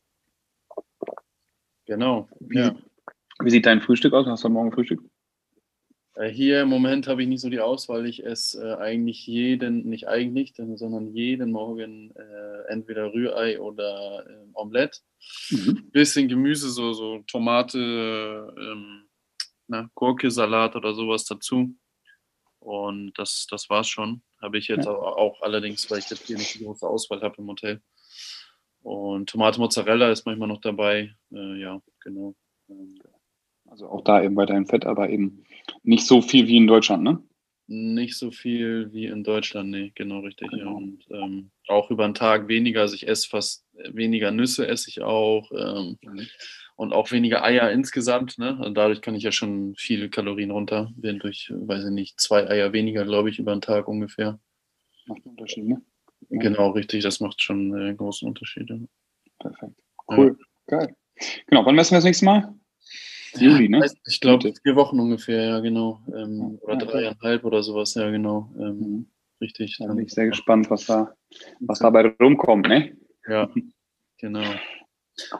Genau. 1.85 2.29
Wie, 2.41 2.59
ja. 2.59 2.75
wie 3.41 3.51
sieht 3.51 3.67
dein 3.67 3.83
Frühstück 3.83 4.15
aus? 4.15 4.27
Hast 4.27 4.45
du 4.45 4.49
morgen 4.49 4.73
Frühstück? 4.73 5.03
Äh, 6.19 6.31
hier 6.31 6.63
im 6.63 6.69
Moment 6.69 7.07
habe 7.07 7.23
ich 7.23 7.29
nicht 7.29 7.41
so 7.41 7.49
die 7.49 7.61
Auswahl. 7.61 8.07
Ich 8.07 8.25
esse 8.25 8.63
äh, 8.63 8.77
eigentlich 8.77 9.27
jeden, 9.27 9.89
nicht 9.89 10.09
eigentlich, 10.09 10.55
sondern 10.57 11.15
jeden 11.15 11.53
Morgen 11.53 12.13
äh, 12.17 12.73
entweder 12.73 13.13
Rührei 13.13 13.61
oder 13.61 14.27
äh, 14.27 14.47
Omelette. 14.55 15.01
Mhm. 15.51 15.91
Bisschen 15.93 16.29
Gemüse, 16.29 16.71
so, 16.71 16.93
so 16.93 17.23
Tomate, 17.27 17.79
ähm, 18.59 19.08
ne, 19.69 19.91
Gurke, 19.95 20.31
Salat 20.31 20.77
oder 20.77 20.95
sowas 20.95 21.25
dazu. 21.25 21.75
Und 22.59 23.13
das, 23.17 23.47
das 23.51 23.71
war's 23.71 23.89
schon. 23.89 24.23
Habe 24.43 24.59
ich 24.59 24.69
jetzt 24.69 24.87
ja. 24.87 24.93
auch 24.93 25.41
allerdings, 25.43 25.91
weil 25.91 26.01
ich 26.01 26.11
jetzt 26.11 26.27
hier 26.27 26.37
nicht 26.37 26.55
die 26.55 26.65
große 26.65 26.87
Auswahl 26.87 27.23
habe 27.23 27.37
im 27.39 27.49
Hotel. 27.49 27.83
Und 28.83 29.29
Tomate 29.29 29.61
Mozzarella 29.61 30.11
ist 30.11 30.27
manchmal 30.27 30.49
noch 30.49 30.61
dabei. 30.61 31.15
Äh, 31.33 31.61
ja, 31.61 31.81
genau. 32.01 32.35
Ähm, 32.69 32.99
also 33.67 33.89
auch 33.89 34.03
da 34.03 34.23
eben 34.23 34.37
weiterhin 34.37 34.67
Fett, 34.67 34.87
aber 34.87 35.11
eben 35.11 35.45
nicht 35.83 36.07
so 36.07 36.23
viel 36.23 36.47
wie 36.47 36.57
in 36.57 36.67
Deutschland, 36.67 37.03
ne? 37.03 37.23
Nicht 37.71 38.17
so 38.17 38.31
viel 38.31 38.93
wie 38.93 39.07
in 39.07 39.25
Deutschland, 39.25 39.71
nee, 39.71 39.93
genau 39.95 40.21
richtig. 40.21 40.49
Genau. 40.51 40.65
Ja. 40.65 40.77
Und 40.77 41.05
ähm, 41.11 41.51
auch 41.69 41.91
über 41.91 42.09
den 42.09 42.15
Tag 42.15 42.49
weniger. 42.49 42.81
Also 42.81 42.95
ich 42.95 43.07
esse 43.07 43.29
fast 43.29 43.67
weniger 43.93 44.31
Nüsse, 44.31 44.67
esse 44.67 44.89
ich 44.89 45.03
auch. 45.03 45.51
Ähm, 45.53 45.99
mhm 46.03 46.27
und 46.79 46.93
auch 46.93 47.11
weniger 47.11 47.43
Eier 47.43 47.73
insgesamt. 47.73 48.39
Ne? 48.39 48.57
Und 48.65 48.77
dadurch 48.77 49.01
kann 49.01 49.17
ich 49.17 49.25
ja 49.25 49.33
schon 49.33 49.75
viele 49.77 50.09
Kalorien 50.09 50.53
runter, 50.53 50.93
werden 50.97 51.19
durch, 51.19 51.53
weiß 51.53 51.85
ich 51.87 51.91
nicht, 51.91 52.21
zwei 52.21 52.49
Eier 52.49 52.73
weniger, 52.73 53.05
glaube 53.05 53.31
ich, 53.31 53.41
über 53.41 53.53
den 53.53 53.61
Tag 53.61 53.89
ungefähr. 53.89 54.39
Macht 55.07 55.23
einen 55.25 55.33
Unterschied, 55.33 55.65
ne? 55.65 55.83
Genau, 56.31 56.71
richtig, 56.71 57.03
das 57.03 57.19
macht 57.19 57.43
schon 57.43 57.75
einen 57.75 57.97
großen 57.97 58.29
Unterschied. 58.29 58.71
Ja. 58.71 58.77
Perfekt. 59.41 59.73
Cool, 60.09 60.39
ja. 60.71 60.79
geil. 60.79 60.97
Genau, 61.49 61.67
wann 61.67 61.75
messen 61.75 61.93
wir 61.93 61.97
das 61.97 62.05
nächste 62.05 62.27
Mal? 62.27 62.55
Juli, 63.35 63.69
ne? 63.69 63.85
Ich 64.07 64.21
glaube, 64.21 64.53
vier 64.63 64.77
Wochen 64.77 64.99
ungefähr, 65.01 65.45
ja, 65.45 65.61
genau. 65.61 66.01
Ähm, 66.15 66.59
oder 66.63 66.87
dreieinhalb 66.87 67.45
oder 67.45 67.63
sowas, 67.63 67.95
ja, 67.95 68.11
genau. 68.11 68.51
Ähm, 68.59 68.79
mhm. 68.79 69.07
Richtig. 69.41 69.77
Da 69.79 69.87
bin 69.87 70.05
ich 70.05 70.13
sehr 70.13 70.27
gespannt, 70.27 70.71
was 70.71 70.87
da, 70.87 71.15
was 71.61 71.79
dabei 71.79 72.15
rumkommt, 72.21 72.67
ne? 72.67 72.97
Ja, 73.29 73.49
genau. 74.19 74.43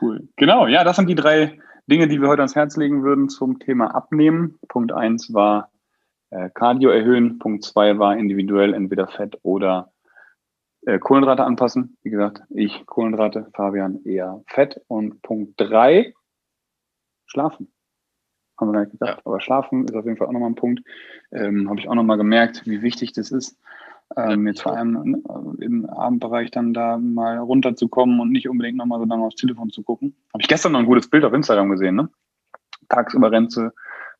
Cool. 0.01 0.29
Genau, 0.37 0.67
ja, 0.67 0.83
das 0.83 0.95
sind 0.95 1.09
die 1.09 1.15
drei 1.15 1.59
Dinge, 1.87 2.07
die 2.07 2.21
wir 2.21 2.27
heute 2.27 2.41
ans 2.41 2.55
Herz 2.55 2.77
legen 2.77 3.03
würden 3.03 3.29
zum 3.29 3.59
Thema 3.59 3.93
Abnehmen. 3.95 4.59
Punkt 4.67 4.91
eins 4.91 5.33
war 5.33 5.71
äh, 6.29 6.49
Cardio 6.53 6.91
erhöhen. 6.91 7.39
Punkt 7.39 7.63
zwei 7.63 7.97
war 7.97 8.17
individuell 8.17 8.73
entweder 8.73 9.07
Fett 9.07 9.37
oder 9.41 9.91
äh, 10.85 10.99
Kohlenhydrate 10.99 11.43
anpassen. 11.43 11.97
Wie 12.03 12.09
gesagt, 12.09 12.41
ich 12.49 12.85
Kohlenhydrate, 12.85 13.47
Fabian 13.53 14.03
eher 14.05 14.41
Fett. 14.47 14.81
Und 14.87 15.21
Punkt 15.21 15.53
drei, 15.57 16.13
schlafen. 17.25 17.71
Haben 18.59 18.69
wir 18.69 18.73
gar 18.73 18.79
nicht 18.81 18.91
gedacht. 18.91 19.17
Ja. 19.17 19.25
Aber 19.25 19.39
schlafen 19.39 19.85
ist 19.85 19.95
auf 19.95 20.05
jeden 20.05 20.17
Fall 20.17 20.27
auch 20.27 20.31
nochmal 20.31 20.49
ein 20.49 20.55
Punkt. 20.55 20.81
Ähm, 21.31 21.69
Habe 21.69 21.79
ich 21.79 21.87
auch 21.87 21.95
nochmal 21.95 22.17
gemerkt, 22.17 22.63
wie 22.65 22.81
wichtig 22.81 23.13
das 23.13 23.31
ist. 23.31 23.57
Ähm, 24.17 24.47
jetzt 24.47 24.63
vor 24.63 24.75
allem 24.75 24.93
ne, 25.03 25.21
im 25.59 25.85
Abendbereich 25.85 26.49
dann 26.51 26.73
da 26.73 26.97
mal 26.97 27.37
runterzukommen 27.37 28.19
und 28.19 28.31
nicht 28.31 28.49
unbedingt 28.49 28.77
nochmal 28.77 28.99
so 28.99 29.05
lange 29.05 29.23
aufs 29.23 29.35
Telefon 29.35 29.69
zu 29.69 29.83
gucken. 29.83 30.15
Habe 30.33 30.41
ich 30.41 30.47
gestern 30.47 30.71
noch 30.71 30.79
ein 30.79 30.87
gutes 30.87 31.09
Bild 31.09 31.23
auf 31.23 31.33
Instagram 31.33 31.69
gesehen, 31.69 31.95
ne? 31.95 32.09
Tagsüber 32.89 33.31
rennst 33.31 33.57
du 33.57 33.69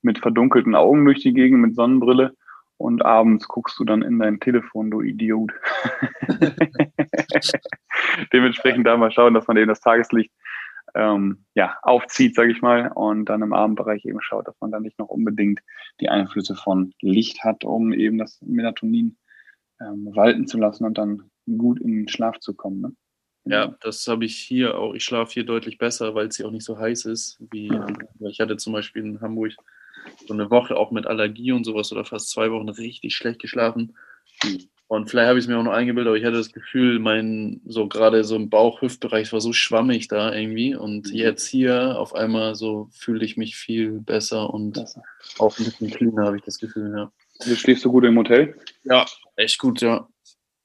mit 0.03 0.19
verdunkelten 0.19 0.75
Augen 0.75 1.05
durch 1.05 1.21
die 1.21 1.33
Gegend 1.33 1.61
mit 1.61 1.75
Sonnenbrille 1.75 2.35
und 2.77 3.03
abends 3.03 3.47
guckst 3.47 3.79
du 3.79 3.83
dann 3.83 4.03
in 4.03 4.19
dein 4.19 4.39
Telefon, 4.39 4.91
du 4.91 5.01
Idiot. 5.01 5.51
Dementsprechend 8.31 8.85
da 8.85 8.95
mal 8.95 9.11
schauen, 9.11 9.33
dass 9.33 9.47
man 9.47 9.57
eben 9.57 9.67
das 9.67 9.81
Tageslicht 9.81 10.31
ähm, 10.95 11.45
ja, 11.55 11.77
aufzieht, 11.81 12.35
sage 12.35 12.51
ich 12.51 12.61
mal, 12.61 12.91
und 12.93 13.25
dann 13.25 13.41
im 13.41 13.53
Abendbereich 13.53 14.05
eben 14.05 14.21
schaut, 14.21 14.47
dass 14.47 14.59
man 14.59 14.71
dann 14.71 14.83
nicht 14.83 14.99
noch 14.99 15.09
unbedingt 15.09 15.61
die 15.99 16.09
Einflüsse 16.09 16.55
von 16.55 16.93
Licht 17.01 17.43
hat, 17.43 17.63
um 17.63 17.93
eben 17.93 18.17
das 18.17 18.41
Melatonin 18.41 19.17
ähm, 19.81 20.09
walten 20.13 20.47
zu 20.47 20.57
lassen 20.57 20.85
und 20.85 20.97
dann 20.97 21.29
gut 21.57 21.79
in 21.79 21.95
den 21.95 22.07
Schlaf 22.07 22.39
zu 22.39 22.53
kommen. 22.53 22.81
Ne? 22.81 22.95
Ja, 23.45 23.75
das 23.81 24.05
habe 24.07 24.25
ich 24.25 24.37
hier 24.37 24.77
auch. 24.77 24.93
Ich 24.93 25.03
schlafe 25.03 25.33
hier 25.33 25.45
deutlich 25.45 25.77
besser, 25.77 26.13
weil 26.13 26.27
es 26.27 26.37
hier 26.37 26.47
auch 26.47 26.51
nicht 26.51 26.65
so 26.65 26.77
heiß 26.77 27.05
ist. 27.05 27.41
Wie. 27.51 27.71
Ich 28.19 28.39
hatte 28.39 28.57
zum 28.57 28.73
Beispiel 28.73 29.03
in 29.03 29.21
Hamburg 29.21 29.53
so 30.27 30.33
eine 30.33 30.51
Woche 30.51 30.77
auch 30.77 30.91
mit 30.91 31.07
Allergie 31.07 31.51
und 31.51 31.63
sowas 31.63 31.91
oder 31.91 32.05
fast 32.05 32.29
zwei 32.29 32.51
Wochen 32.51 32.69
richtig 32.69 33.15
schlecht 33.15 33.41
geschlafen. 33.41 33.95
Und 34.89 35.07
vielleicht 35.07 35.29
habe 35.29 35.37
ich 35.37 35.45
es 35.45 35.47
mir 35.47 35.55
auch 35.55 35.63
noch 35.63 35.71
eingebildet, 35.71 36.07
aber 36.07 36.17
ich 36.17 36.25
hatte 36.25 36.37
das 36.37 36.51
Gefühl, 36.51 36.97
mein, 36.97 37.61
so 37.67 37.87
gerade 37.87 38.23
so 38.23 38.35
im 38.35 38.49
Bauch-Hüftbereich 38.49 39.31
war 39.31 39.39
so 39.39 39.53
schwammig 39.53 40.07
da 40.07 40.33
irgendwie. 40.33 40.73
Und 40.73 41.11
mhm. 41.11 41.15
jetzt 41.15 41.45
hier 41.45 41.99
auf 41.99 42.15
einmal 42.15 42.55
so 42.55 42.89
fühle 42.91 43.23
ich 43.23 43.37
mich 43.37 43.55
viel 43.55 43.99
besser 43.99 44.51
und 44.51 44.73
besser. 44.73 45.03
auch 45.37 45.55
ein 45.59 45.65
bisschen 45.65 45.91
cleaner, 45.91 46.25
habe 46.25 46.37
ich 46.37 46.43
das 46.43 46.57
Gefühl, 46.57 46.91
ja. 46.97 47.11
Du 47.45 47.55
schläfst 47.55 47.85
du 47.85 47.91
gut 47.91 48.03
im 48.03 48.17
Hotel? 48.17 48.55
Ja, 48.83 49.05
echt 49.35 49.59
gut, 49.59 49.79
ja 49.81 50.07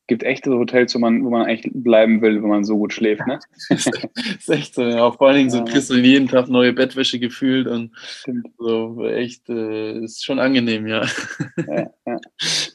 gibt 0.06 0.22
echte 0.22 0.50
Hotels, 0.50 0.94
wo 0.94 0.98
man, 0.98 1.24
wo 1.24 1.30
man 1.30 1.46
eigentlich 1.46 1.72
bleiben 1.74 2.20
will, 2.20 2.42
wenn 2.42 2.48
man 2.48 2.64
so 2.64 2.76
gut 2.76 2.92
schläft, 2.92 3.26
ne? 3.26 3.38
das 3.70 3.86
ist 3.86 4.50
echt 4.50 4.74
so, 4.74 4.82
ja. 4.82 5.10
Vor 5.10 5.28
allen 5.28 5.36
Dingen 5.36 5.50
so 5.50 5.64
kriegst 5.64 5.90
du 5.90 5.94
jeden 5.94 6.28
Tag 6.28 6.48
neue 6.48 6.72
Bettwäsche 6.72 7.18
gefühlt 7.18 7.66
und 7.66 7.90
Stimmt. 7.96 8.48
so 8.58 9.04
echt, 9.06 9.48
äh, 9.48 10.00
ist 10.00 10.24
schon 10.24 10.38
angenehm, 10.38 10.86
ja. 10.86 11.06
ja, 11.56 11.90
ja. 12.06 12.20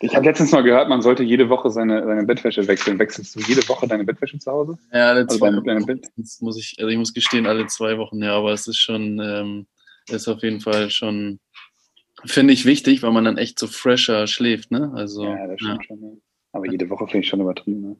Ich 0.01 0.15
habe 0.15 0.25
letztens 0.25 0.51
mal 0.51 0.63
gehört, 0.63 0.89
man 0.89 1.01
sollte 1.01 1.23
jede 1.23 1.49
Woche 1.49 1.69
seine, 1.69 2.03
seine 2.03 2.23
Bettwäsche 2.23 2.67
wechseln. 2.67 2.97
Wechselst 2.97 3.35
du 3.35 3.41
jede 3.41 3.67
Woche 3.69 3.87
deine 3.87 4.03
Bettwäsche 4.03 4.39
zu 4.39 4.51
Hause? 4.51 4.77
Ja, 4.91 5.09
alle 5.09 5.21
also 5.21 5.37
zwei 5.37 5.49
also 5.49 5.61
Wochen. 5.61 6.01
Das 6.17 6.41
muss 6.41 6.57
ich, 6.57 6.75
also 6.79 6.89
ich 6.89 6.97
muss 6.97 7.13
gestehen, 7.13 7.45
alle 7.45 7.67
zwei 7.67 7.97
Wochen, 7.97 8.23
ja, 8.23 8.35
aber 8.35 8.53
es 8.53 8.67
ist 8.67 8.79
schon, 8.79 9.19
ähm, 9.19 9.67
ist 10.09 10.27
auf 10.27 10.41
jeden 10.41 10.61
Fall 10.61 10.89
schon, 10.89 11.39
finde 12.25 12.53
ich 12.53 12.65
wichtig, 12.65 13.03
weil 13.03 13.11
man 13.11 13.25
dann 13.25 13.37
echt 13.37 13.59
so 13.59 13.67
fresher 13.67 14.25
schläft, 14.25 14.71
ne? 14.71 14.91
Also, 14.95 15.25
ja, 15.25 15.47
das 15.47 15.59
stimmt 15.59 15.81
ja. 15.81 15.87
schon. 15.87 16.21
Aber 16.51 16.65
jede 16.67 16.89
Woche 16.89 17.05
finde 17.07 17.19
ich 17.19 17.27
schon 17.27 17.41
übertrieben. 17.41 17.81
Ne? 17.81 17.95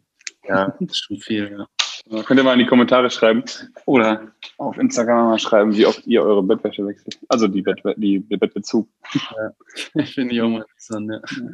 Ja, 0.47 0.67
das 0.79 0.91
ist 0.91 0.97
schon 0.97 1.17
viel, 1.17 1.51
ja. 1.51 1.67
Also 2.09 2.23
könnt 2.23 2.39
ihr 2.39 2.43
mal 2.43 2.53
in 2.53 2.59
die 2.59 2.65
Kommentare 2.65 3.09
schreiben 3.09 3.43
oder 3.85 4.31
auf 4.57 4.77
Instagram 4.77 5.27
mal 5.27 5.39
schreiben, 5.39 5.75
wie 5.75 5.85
oft 5.85 6.07
ihr 6.07 6.23
eure 6.23 6.41
Bettwäsche 6.41 6.85
wechselt. 6.87 7.19
Also 7.27 7.47
die, 7.47 7.61
Bett, 7.61 7.81
die, 7.97 8.19
die 8.21 8.37
Bettbezug. 8.37 8.87
Ja, 9.13 10.03
finde 10.05 10.33
ich 10.33 10.41
auch 10.41 10.49
mal 10.49 10.61
interessant, 10.61 11.11
ja. 11.11 11.49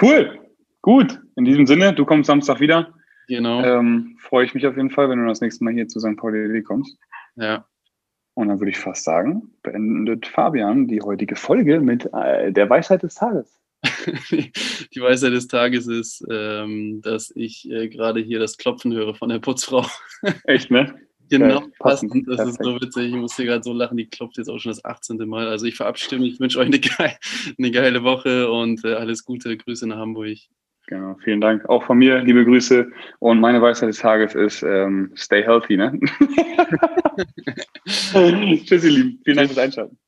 Cool, 0.00 0.40
gut. 0.82 1.20
In 1.36 1.44
diesem 1.44 1.66
Sinne, 1.66 1.92
du 1.92 2.04
kommst 2.04 2.26
Samstag 2.26 2.60
wieder. 2.60 2.94
Genau. 3.28 3.62
Ähm, 3.62 4.16
Freue 4.18 4.44
ich 4.44 4.54
mich 4.54 4.66
auf 4.66 4.76
jeden 4.76 4.90
Fall, 4.90 5.08
wenn 5.08 5.18
du 5.18 5.26
das 5.26 5.40
nächste 5.40 5.64
Mal 5.64 5.72
hier 5.72 5.88
zu 5.88 6.00
St. 6.00 6.16
Pauli 6.16 6.62
kommst. 6.62 6.98
Ja. 7.36 7.64
Und 8.34 8.48
dann 8.48 8.58
würde 8.58 8.70
ich 8.70 8.78
fast 8.78 9.04
sagen, 9.04 9.52
beendet 9.62 10.26
Fabian 10.26 10.88
die 10.88 11.00
heutige 11.00 11.36
Folge 11.36 11.80
mit 11.80 12.10
äh, 12.12 12.52
der 12.52 12.68
Weisheit 12.68 13.02
des 13.02 13.14
Tages. 13.14 13.60
Die 14.94 15.00
Weisheit 15.00 15.32
des 15.32 15.46
Tages 15.46 15.86
ist, 15.86 16.24
ähm, 16.30 17.00
dass 17.02 17.32
ich 17.34 17.70
äh, 17.70 17.88
gerade 17.88 18.20
hier 18.20 18.38
das 18.38 18.56
Klopfen 18.56 18.92
höre 18.92 19.14
von 19.14 19.28
der 19.28 19.38
Putzfrau. 19.38 19.86
Echt, 20.44 20.70
ne? 20.70 20.94
Genau, 21.30 21.62
passend. 21.78 22.28
Das 22.28 22.36
Perfekt. 22.36 22.60
ist 22.60 22.64
so 22.64 22.80
witzig. 22.80 23.08
Ich 23.08 23.14
muss 23.14 23.36
hier 23.36 23.46
gerade 23.46 23.62
so 23.62 23.72
lachen. 23.72 23.96
Die 23.96 24.06
klopft 24.08 24.36
jetzt 24.38 24.48
auch 24.48 24.58
schon 24.58 24.70
das 24.70 24.84
18. 24.84 25.16
Mal. 25.28 25.48
Also 25.48 25.66
ich 25.66 25.74
verabschiede 25.74 26.18
mich. 26.18 26.34
Ich 26.34 26.40
wünsche 26.40 26.58
euch 26.58 26.66
eine, 26.66 26.80
geile, 26.80 27.16
eine 27.58 27.70
geile 27.70 28.02
Woche 28.02 28.50
und 28.50 28.84
äh, 28.84 28.94
alles 28.94 29.24
Gute. 29.24 29.56
Grüße 29.56 29.86
nach 29.86 29.96
Hamburg. 29.96 30.36
Genau, 30.86 31.16
vielen 31.24 31.40
Dank. 31.40 31.66
Auch 31.68 31.82
von 31.84 31.96
mir, 31.96 32.20
liebe 32.20 32.44
Grüße. 32.44 32.90
Und 33.18 33.40
meine 33.40 33.62
Weisheit 33.62 33.88
des 33.88 33.98
Tages 33.98 34.34
ist, 34.34 34.62
ähm, 34.62 35.12
stay 35.16 35.42
healthy, 35.42 35.78
ne? 35.78 35.98
Tschüss, 37.86 38.84
ihr 38.84 38.90
Lieben. 38.90 39.20
Vielen 39.24 39.36
Dank 39.36 39.48
fürs 39.48 39.58
Einschalten. 39.58 39.98